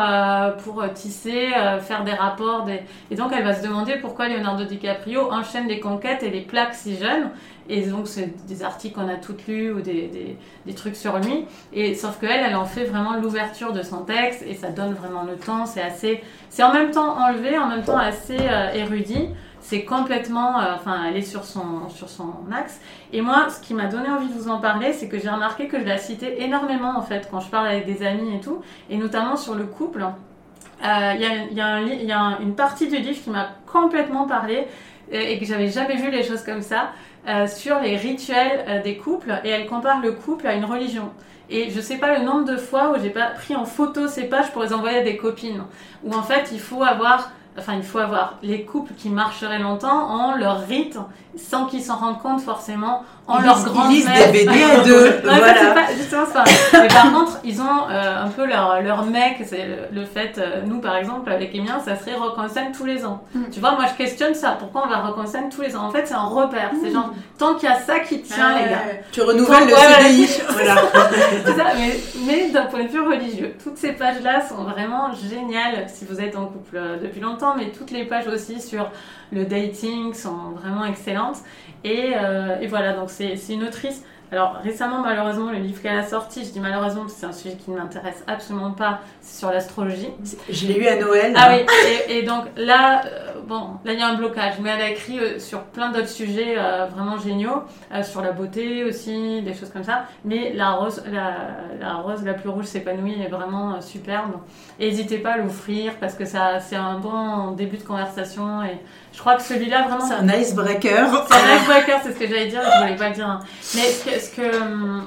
pour 0.64 0.83
tisser, 0.92 1.50
faire 1.83 2.02
des 2.02 2.14
rapports, 2.14 2.66
et 3.11 3.14
donc 3.14 3.33
elle 3.33 3.44
va 3.44 3.54
se 3.54 3.62
demander 3.62 3.94
pourquoi 4.00 4.28
Leonardo 4.28 4.64
DiCaprio 4.64 5.30
enchaîne 5.30 5.68
les 5.68 5.78
conquêtes 5.78 6.24
et 6.24 6.30
les 6.30 6.40
plaques 6.40 6.59
jeunes. 6.98 7.30
Et 7.68 7.82
donc, 7.82 8.08
c'est 8.08 8.34
des 8.48 8.62
articles 8.64 8.94
qu'on 8.96 9.08
a 9.08 9.14
toutes 9.16 9.46
lus 9.46 9.70
ou 9.72 9.80
des, 9.80 10.36
des, 10.66 10.74
trucs 10.74 10.96
sur 10.96 11.18
lui. 11.18 11.44
Et 11.72 11.94
sauf 11.94 12.18
qu'elle, 12.18 12.40
elle 12.44 12.56
en 12.56 12.64
fait 12.64 12.84
vraiment 12.84 13.14
l'ouverture 13.14 13.72
de 13.72 13.82
son 13.82 13.98
texte 13.98 14.42
et 14.46 14.54
ça 14.54 14.70
donne 14.70 14.94
vraiment 14.94 15.22
le 15.22 15.36
temps. 15.36 15.66
C'est 15.66 15.82
assez, 15.82 16.22
c'est 16.48 16.62
en 16.64 16.72
même 16.72 16.90
temps 16.90 17.16
enlevé, 17.18 17.56
en 17.58 17.68
même 17.68 17.84
temps 17.84 17.98
assez 17.98 18.38
euh, 18.40 18.72
érudit. 18.72 19.28
C'est 19.60 19.84
complètement, 19.84 20.58
euh, 20.58 20.74
enfin, 20.74 21.04
elle 21.06 21.16
est 21.16 21.22
sur 21.22 21.44
son, 21.44 21.88
sur 21.90 22.08
son 22.08 22.32
axe. 22.52 22.80
Et 23.12 23.20
moi, 23.20 23.48
ce 23.50 23.60
qui 23.60 23.74
m'a 23.74 23.86
donné 23.86 24.08
envie 24.08 24.26
de 24.28 24.32
vous 24.32 24.48
en 24.48 24.58
parler, 24.58 24.92
c'est 24.92 25.08
que 25.08 25.18
j'ai 25.18 25.28
remarqué 25.28 25.68
que 25.68 25.78
je 25.78 25.84
la 25.84 25.98
citais 25.98 26.42
énormément 26.42 26.96
en 26.96 27.02
fait 27.02 27.28
quand 27.30 27.40
je 27.40 27.50
parle 27.50 27.68
avec 27.68 27.86
des 27.86 28.04
amis 28.04 28.34
et 28.34 28.40
tout, 28.40 28.62
et 28.88 28.96
notamment 28.96 29.36
sur 29.36 29.54
le 29.54 29.64
couple. 29.64 30.02
Euh, 30.02 31.12
Il 31.14 31.20
y 31.20 31.26
a, 31.26 31.44
y 31.52 31.60
a 31.60 31.80
y 31.82 32.10
a 32.12 32.18
un- 32.20 32.40
une 32.40 32.54
partie 32.54 32.88
du 32.88 32.96
livre 32.96 33.22
qui 33.22 33.28
m'a 33.30 33.48
complètement 33.70 34.26
parlé 34.26 34.66
et, 35.10 35.32
et 35.32 35.38
que 35.38 35.44
j'avais 35.44 35.68
jamais 35.68 35.96
vu 35.96 36.10
les 36.10 36.22
choses 36.22 36.42
comme 36.42 36.62
ça 36.62 36.92
euh, 37.28 37.46
sur 37.46 37.78
les 37.80 37.96
rituels 37.96 38.64
euh, 38.66 38.82
des 38.82 38.96
couples 38.96 39.32
et 39.44 39.50
elle 39.50 39.66
compare 39.66 40.00
le 40.00 40.12
couple 40.12 40.46
à 40.46 40.54
une 40.54 40.64
religion. 40.64 41.10
Et 41.50 41.70
je 41.70 41.80
sais 41.80 41.98
pas 41.98 42.16
le 42.16 42.24
nombre 42.24 42.44
de 42.44 42.56
fois 42.56 42.92
où 42.92 43.02
j'ai 43.02 43.10
pas 43.10 43.26
pris 43.26 43.54
en 43.54 43.64
photo 43.66 44.08
ces 44.08 44.24
pages 44.24 44.52
pour 44.52 44.62
les 44.62 44.72
envoyer 44.72 44.98
à 44.98 45.02
des 45.02 45.16
copines. 45.16 45.64
Où 46.04 46.14
en 46.14 46.22
fait 46.22 46.50
il 46.52 46.60
faut 46.60 46.82
avoir, 46.82 47.32
enfin 47.58 47.74
il 47.76 47.82
faut 47.82 47.98
avoir 47.98 48.34
les 48.42 48.64
couples 48.64 48.92
qui 48.96 49.08
marcheraient 49.08 49.58
longtemps 49.58 50.08
en 50.08 50.34
leur 50.36 50.66
rite 50.66 50.98
sans 51.36 51.66
qu'ils 51.66 51.82
s'en 51.82 51.96
rendent 51.96 52.20
compte 52.20 52.40
forcément 52.40 53.04
en 53.28 53.38
Ils 53.38 53.44
leur 53.44 53.62
grande 53.62 53.92
ils 53.92 53.96
lisent 53.98 54.06
des 54.32 54.44
BD 54.44 54.62
à 54.64 54.80
deux, 54.84 55.06
ça, 55.06 55.20
voilà. 55.22 55.74
pas, 55.74 55.94
justement, 55.96 56.26
pas- 56.26 56.42
Mais 56.72 56.88
par 56.88 57.12
contre, 57.12 57.38
ils 57.44 57.60
ont 57.62 57.88
euh, 57.88 58.24
un 58.24 58.28
peu 58.28 58.44
leur, 58.44 58.82
leur 58.82 59.04
mec, 59.06 59.36
c'est 59.46 59.66
le, 59.92 60.00
le 60.00 60.04
fait, 60.04 60.38
euh, 60.38 60.62
nous 60.66 60.80
par 60.80 60.96
exemple, 60.96 61.30
avec 61.30 61.54
Emien, 61.54 61.78
ça 61.84 61.94
serait 61.94 62.16
Rock 62.16 62.34
scène 62.52 62.72
tous 62.76 62.84
les 62.84 63.04
ans. 63.06 63.22
Mm. 63.32 63.42
Tu 63.52 63.60
vois, 63.60 63.72
moi 63.72 63.84
je 63.88 63.94
questionne 63.96 64.34
ça. 64.34 64.56
Pourquoi 64.58 64.82
on 64.84 64.88
va 64.88 64.96
Rock 64.96 65.28
scène 65.28 65.48
tous 65.48 65.60
les 65.62 65.76
ans? 65.76 65.84
En 65.84 65.90
fait, 65.92 66.06
c'est 66.08 66.14
un 66.14 66.24
repère. 66.24 66.70
C'est 66.82 66.90
genre, 66.90 67.10
tant 67.38 67.54
qu'il 67.54 67.68
y 67.68 67.72
a 67.72 67.78
ça 67.78 68.00
qui 68.00 68.20
tient, 68.22 68.58
les 68.58 68.68
gars. 68.68 68.82
Tu 69.12 69.22
renouvelles 69.22 69.68
le 69.68 69.74
Ouais. 69.74 70.02
CDI. 70.02 70.40
voilà. 70.50 70.74
Ça, 70.74 71.64
mais, 71.76 72.00
mais 72.26 72.48
d'un 72.50 72.64
point 72.66 72.82
de 72.82 72.88
vue 72.88 73.00
religieux. 73.06 73.54
Toutes 73.62 73.76
ces 73.78 73.92
pages-là 73.92 74.40
sont 74.48 74.64
vraiment 74.64 75.10
géniales 75.12 75.86
si 75.86 76.04
vous 76.04 76.20
êtes 76.20 76.36
en 76.36 76.46
couple 76.46 76.76
euh, 76.76 76.96
depuis 77.00 77.20
longtemps, 77.20 77.39
mais 77.57 77.70
toutes 77.70 77.90
les 77.90 78.05
pages 78.05 78.26
aussi 78.26 78.61
sur 78.61 78.90
le 79.33 79.44
dating 79.44 80.14
sont 80.14 80.50
vraiment 80.50 80.85
excellentes. 80.85 81.38
Et, 81.85 82.12
euh, 82.14 82.66
voilà, 82.68 82.92
donc 82.92 83.11
c'est 83.11 83.37
une 83.48 83.64
autrice. 83.64 84.05
Alors 84.32 84.58
récemment, 84.62 85.00
malheureusement, 85.00 85.50
le 85.50 85.58
livre 85.58 85.82
qu'elle 85.82 85.98
a 85.98 86.04
sorti, 86.06 86.44
je 86.44 86.50
dis 86.50 86.60
malheureusement 86.60 87.02
parce 87.02 87.14
que 87.14 87.20
c'est 87.20 87.26
un 87.26 87.32
sujet 87.32 87.56
qui 87.56 87.70
ne 87.72 87.78
m'intéresse 87.78 88.22
absolument 88.28 88.70
pas, 88.72 89.00
c'est 89.20 89.40
sur 89.40 89.50
l'astrologie. 89.50 90.10
Je 90.48 90.66
l'ai 90.66 90.76
eu 90.78 90.86
à 90.86 90.96
Noël. 90.96 91.34
Ah 91.36 91.50
oui, 91.52 91.66
et, 92.08 92.18
et 92.18 92.22
donc 92.22 92.44
là, 92.56 93.02
euh, 93.06 93.32
bon, 93.44 93.70
là 93.84 93.92
il 93.92 93.98
y 93.98 94.02
a 94.02 94.06
un 94.08 94.14
blocage, 94.14 94.54
mais 94.60 94.70
elle 94.70 94.82
a 94.82 94.90
écrit 94.90 95.18
euh, 95.18 95.38
sur 95.40 95.62
plein 95.64 95.90
d'autres 95.90 96.08
sujets 96.08 96.54
euh, 96.56 96.86
vraiment 96.86 97.18
géniaux, 97.18 97.64
sur 98.04 98.22
la 98.22 98.30
beauté 98.30 98.84
aussi, 98.84 99.42
des 99.42 99.52
choses 99.52 99.70
comme 99.70 99.82
ça. 99.84 100.04
Mais 100.24 100.52
la 100.54 100.70
rose, 100.72 101.02
la, 101.10 101.32
la 101.80 101.94
rose 101.94 102.22
la 102.24 102.34
plus 102.34 102.48
rouge 102.50 102.66
s'épanouit 102.66 103.20
est 103.20 103.28
vraiment 103.28 103.80
superbe. 103.80 104.34
N'hésitez 104.78 105.18
pas 105.18 105.32
à 105.32 105.36
l'offrir 105.38 105.94
parce 105.98 106.14
que 106.14 106.24
ça, 106.24 106.60
c'est 106.60 106.76
un 106.76 106.98
bon 106.98 107.50
début 107.52 107.78
de 107.78 107.82
conversation. 107.82 108.62
Et 108.62 108.78
je 109.12 109.18
crois 109.18 109.34
que 109.34 109.42
celui-là 109.42 109.88
vraiment. 109.88 110.06
C'est 110.06 110.14
un 110.14 110.28
icebreaker. 110.28 111.26
C'est 111.28 111.34
un 111.34 111.56
icebreaker, 111.56 112.00
c'est 112.04 112.12
ce 112.12 112.18
que 112.18 112.28
j'allais 112.28 112.46
dire, 112.46 112.60
je 112.62 112.82
voulais 112.82 112.96
pas 112.96 113.08
le 113.08 113.14
dire. 113.14 113.26
hein. 113.28 113.40
Mais 113.74 113.82
ce 113.82 114.04
que, 114.04 114.19
ce 114.20 114.37
que, 114.37 114.62
hum, 114.62 115.04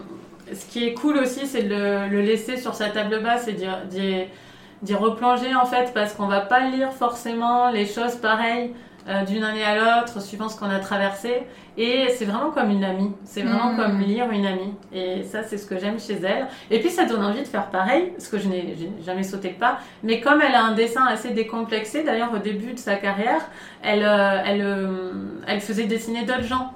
ce 0.54 0.66
qui 0.66 0.86
est 0.88 0.94
cool 0.94 1.18
aussi, 1.18 1.48
c'est 1.48 1.64
de 1.64 1.70
le, 1.74 2.08
le 2.10 2.22
laisser 2.22 2.58
sur 2.58 2.74
sa 2.76 2.90
table 2.90 3.22
basse 3.24 3.48
et 3.48 3.54
d'y, 3.54 4.94
replonger 4.96 5.56
en 5.56 5.66
fait, 5.66 5.92
parce 5.94 6.14
qu'on 6.14 6.28
va 6.28 6.42
pas 6.42 6.68
lire 6.68 6.92
forcément 6.92 7.72
les 7.72 7.86
choses 7.86 8.16
pareilles 8.16 8.74
euh, 9.08 9.24
d'une 9.26 9.44
année 9.44 9.64
à 9.64 9.76
l'autre, 9.76 10.22
suivant 10.22 10.48
ce 10.50 10.58
qu'on 10.60 10.70
a 10.70 10.80
traversé. 10.80 11.44
Et 11.78 12.08
c'est 12.16 12.26
vraiment 12.26 12.52
comme 12.52 12.70
une 12.70 12.84
amie. 12.84 13.12
C'est 13.26 13.42
vraiment 13.42 13.72
Mhm. 13.72 13.78
comme 13.78 14.00
lire 14.02 14.30
une 14.32 14.46
amie. 14.46 14.74
Et 14.94 15.24
ça, 15.24 15.44
c'est 15.44 15.58
ce 15.58 15.66
que 15.66 15.78
j'aime 15.80 16.00
chez 16.00 16.20
elle. 16.24 16.48
Et 16.70 16.80
puis, 16.80 16.90
ça 16.90 17.04
donne 17.06 17.24
envie 17.26 17.42
de 17.42 17.48
faire 17.48 17.68
pareil, 17.70 18.12
parce 18.12 18.28
que 18.30 18.38
je 18.38 18.48
n'ai 18.48 18.78
jamais 19.06 19.24
sauté 19.24 19.50
le 19.50 19.56
pas. 19.56 19.80
Mais 20.04 20.22
comme 20.22 20.40
elle 20.42 20.54
a 20.56 20.64
un 20.64 20.74
dessin 20.74 21.06
assez 21.06 21.32
décomplexé, 21.32 22.04
d'ailleurs, 22.04 22.32
au 22.34 22.38
début 22.38 22.74
de 22.74 22.80
sa 22.80 22.96
carrière, 22.96 23.42
elle, 23.82 24.04
euh, 24.06 24.42
elle, 24.46 24.62
euh, 24.62 25.12
elle 25.48 25.62
faisait 25.62 25.86
dessiner 25.86 26.24
d'autres 26.24 26.44
gens. 26.44 26.72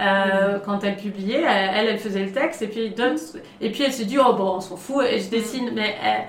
Euh, 0.00 0.58
Quand 0.64 0.82
elle 0.84 0.96
publiait, 0.96 1.42
elle, 1.46 1.86
elle 1.88 1.98
faisait 1.98 2.24
le 2.24 2.32
texte 2.32 2.62
et 2.62 2.68
puis 2.68 2.90
d'autres, 2.90 3.36
et 3.60 3.70
puis 3.70 3.82
elle 3.84 3.92
s'est 3.92 4.06
dit 4.06 4.18
oh 4.18 4.32
bon 4.32 4.54
on 4.56 4.60
s'en 4.60 4.76
fout 4.76 5.04
et 5.10 5.18
je 5.20 5.28
dessine, 5.28 5.70
mais 5.74 5.94
elle, 6.02 6.22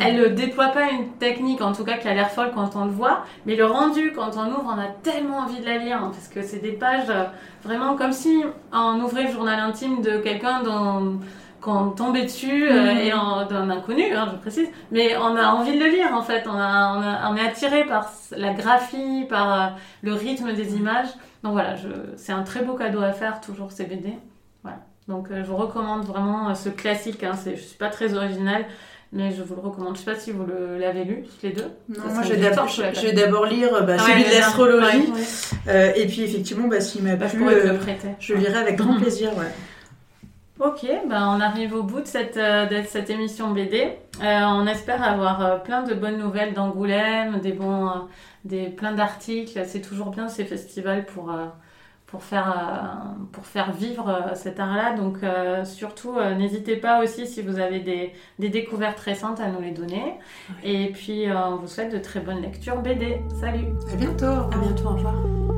elle 0.00 0.16
ne 0.16 0.26
déploie 0.28 0.68
pas 0.68 0.90
une 0.90 1.08
technique 1.18 1.60
en 1.60 1.72
tout 1.72 1.84
cas 1.84 1.96
qui 1.98 2.08
a 2.08 2.14
l'air 2.14 2.30
folle 2.30 2.50
quand 2.54 2.76
on 2.76 2.84
le 2.86 2.90
voit, 2.90 3.24
mais 3.46 3.56
le 3.56 3.66
rendu 3.66 4.12
quand 4.14 4.30
on 4.36 4.46
ouvre 4.50 4.64
on 4.74 4.78
a 4.78 4.88
tellement 5.02 5.38
envie 5.38 5.60
de 5.60 5.66
la 5.66 5.78
lire 5.78 5.96
hein, 6.02 6.10
parce 6.12 6.28
que 6.28 6.42
c'est 6.42 6.60
des 6.62 6.72
pages 6.72 7.08
euh, 7.10 7.24
vraiment 7.64 7.94
comme 7.96 8.12
si 8.12 8.42
on 8.72 9.00
ouvrait 9.00 9.24
le 9.24 9.32
journal 9.32 9.58
intime 9.60 10.00
de 10.02 10.18
quelqu'un 10.18 10.62
dont 10.62 11.18
qu'on 11.60 11.90
tombait 11.90 12.22
dessus 12.22 12.68
euh, 12.70 12.92
Mhm. 12.92 12.98
et 12.98 13.10
d'un 13.50 13.68
inconnu, 13.70 14.14
hein, 14.14 14.28
je 14.32 14.36
précise, 14.38 14.68
mais 14.92 15.16
on 15.16 15.34
a 15.36 15.46
envie 15.48 15.76
de 15.76 15.82
le 15.84 15.90
lire 15.90 16.14
en 16.14 16.22
fait, 16.22 16.44
on, 16.46 16.52
a, 16.56 16.94
on, 16.96 17.02
a- 17.02 17.30
on 17.32 17.36
est 17.36 17.46
attiré 17.46 17.84
par 17.84 18.10
la 18.36 18.52
graphie, 18.52 19.24
par 19.28 19.72
le 20.02 20.12
rythme 20.14 20.52
des 20.52 20.76
images. 20.76 21.08
Donc 21.42 21.52
voilà, 21.52 21.76
je, 21.76 21.88
c'est 22.16 22.32
un 22.32 22.42
très 22.42 22.62
beau 22.62 22.74
cadeau 22.74 23.00
à 23.00 23.12
faire, 23.12 23.40
toujours 23.40 23.72
ces 23.72 23.84
BD. 23.84 24.12
Voilà. 24.62 24.78
Donc 25.06 25.30
euh, 25.30 25.42
je 25.44 25.48
vous 25.48 25.56
recommande 25.56 26.04
vraiment 26.04 26.50
euh, 26.50 26.54
ce 26.54 26.68
classique, 26.68 27.22
hein, 27.24 27.32
c'est, 27.34 27.56
je 27.56 27.62
suis 27.62 27.76
pas 27.78 27.88
très 27.90 28.14
originale, 28.14 28.64
mais 29.12 29.30
je 29.30 29.42
vous 29.42 29.54
le 29.54 29.60
recommande. 29.62 29.96
Je 29.96 30.00
sais 30.02 30.12
pas 30.12 30.18
si 30.18 30.32
vous 30.32 30.44
le, 30.44 30.76
l'avez 30.78 31.04
lu, 31.04 31.24
les 31.42 31.50
deux. 31.52 31.70
Non, 31.88 32.12
moi, 32.12 32.22
je 32.22 32.34
vais 32.34 32.40
d'abord, 32.50 32.68
la 32.78 32.92
je 32.92 33.00
vais 33.06 33.12
d'abord 33.12 33.46
lire 33.46 33.70
bah, 33.86 33.94
Ah 33.98 34.02
celui 34.02 34.14
ouais, 34.22 34.24
de 34.24 34.28
bien. 34.30 34.40
l'astrologie. 34.40 35.12
Ouais. 35.12 35.68
Euh, 35.68 35.92
et 35.96 36.06
puis, 36.06 36.22
effectivement, 36.22 36.68
bah, 36.68 36.80
s'il 36.80 37.02
m'a 37.04 37.16
Bah, 37.16 37.26
je 37.28 37.36
plu, 37.36 37.46
te 37.46 37.50
euh, 37.50 37.78
je 38.20 38.34
le 38.34 38.40
lirai 38.40 38.58
avec 38.58 38.76
grand 38.76 38.96
plaisir. 39.00 39.30
Ok, 40.60 40.84
ben 41.08 41.36
on 41.36 41.40
arrive 41.40 41.72
au 41.72 41.84
bout 41.84 42.00
de 42.00 42.06
cette, 42.06 42.36
euh, 42.36 42.66
de 42.66 42.82
cette 42.84 43.10
émission 43.10 43.52
BD. 43.52 43.92
Euh, 44.20 44.40
on 44.44 44.66
espère 44.66 45.04
avoir 45.04 45.40
euh, 45.46 45.56
plein 45.58 45.84
de 45.84 45.94
bonnes 45.94 46.18
nouvelles 46.18 46.52
d'Angoulême, 46.52 47.38
des 47.38 47.52
bons, 47.52 47.86
euh, 47.86 47.92
des, 48.44 48.68
plein 48.68 48.92
d'articles. 48.92 49.60
C'est 49.66 49.80
toujours 49.82 50.10
bien 50.10 50.28
ces 50.28 50.44
festivals 50.44 51.06
pour, 51.06 51.30
euh, 51.30 51.46
pour, 52.06 52.22
faire, 52.22 52.50
euh, 52.50 53.24
pour 53.32 53.46
faire 53.46 53.72
vivre 53.72 54.08
euh, 54.08 54.34
cet 54.34 54.58
art-là. 54.60 54.94
Donc 54.94 55.22
euh, 55.22 55.64
surtout, 55.64 56.16
n'hésitez 56.36 56.76
pas 56.76 57.02
aussi 57.02 57.26
si 57.26 57.42
vous 57.42 57.58
avez 57.58 57.80
des, 57.80 58.12
des 58.38 58.48
découvertes 58.48 59.00
récentes 59.00 59.40
à 59.40 59.48
nous 59.48 59.60
les 59.60 59.72
donner. 59.72 60.14
Et 60.64 60.90
puis, 60.92 61.28
euh, 61.28 61.34
on 61.46 61.56
vous 61.56 61.68
souhaite 61.68 61.92
de 61.92 61.98
très 61.98 62.20
bonnes 62.20 62.42
lectures 62.42 62.80
BD. 62.80 63.20
Salut 63.40 63.66
À 63.92 63.96
bientôt. 63.96 64.26
À 64.26 64.58
bientôt, 64.58 64.86
au 64.86 64.94
revoir. 64.94 65.57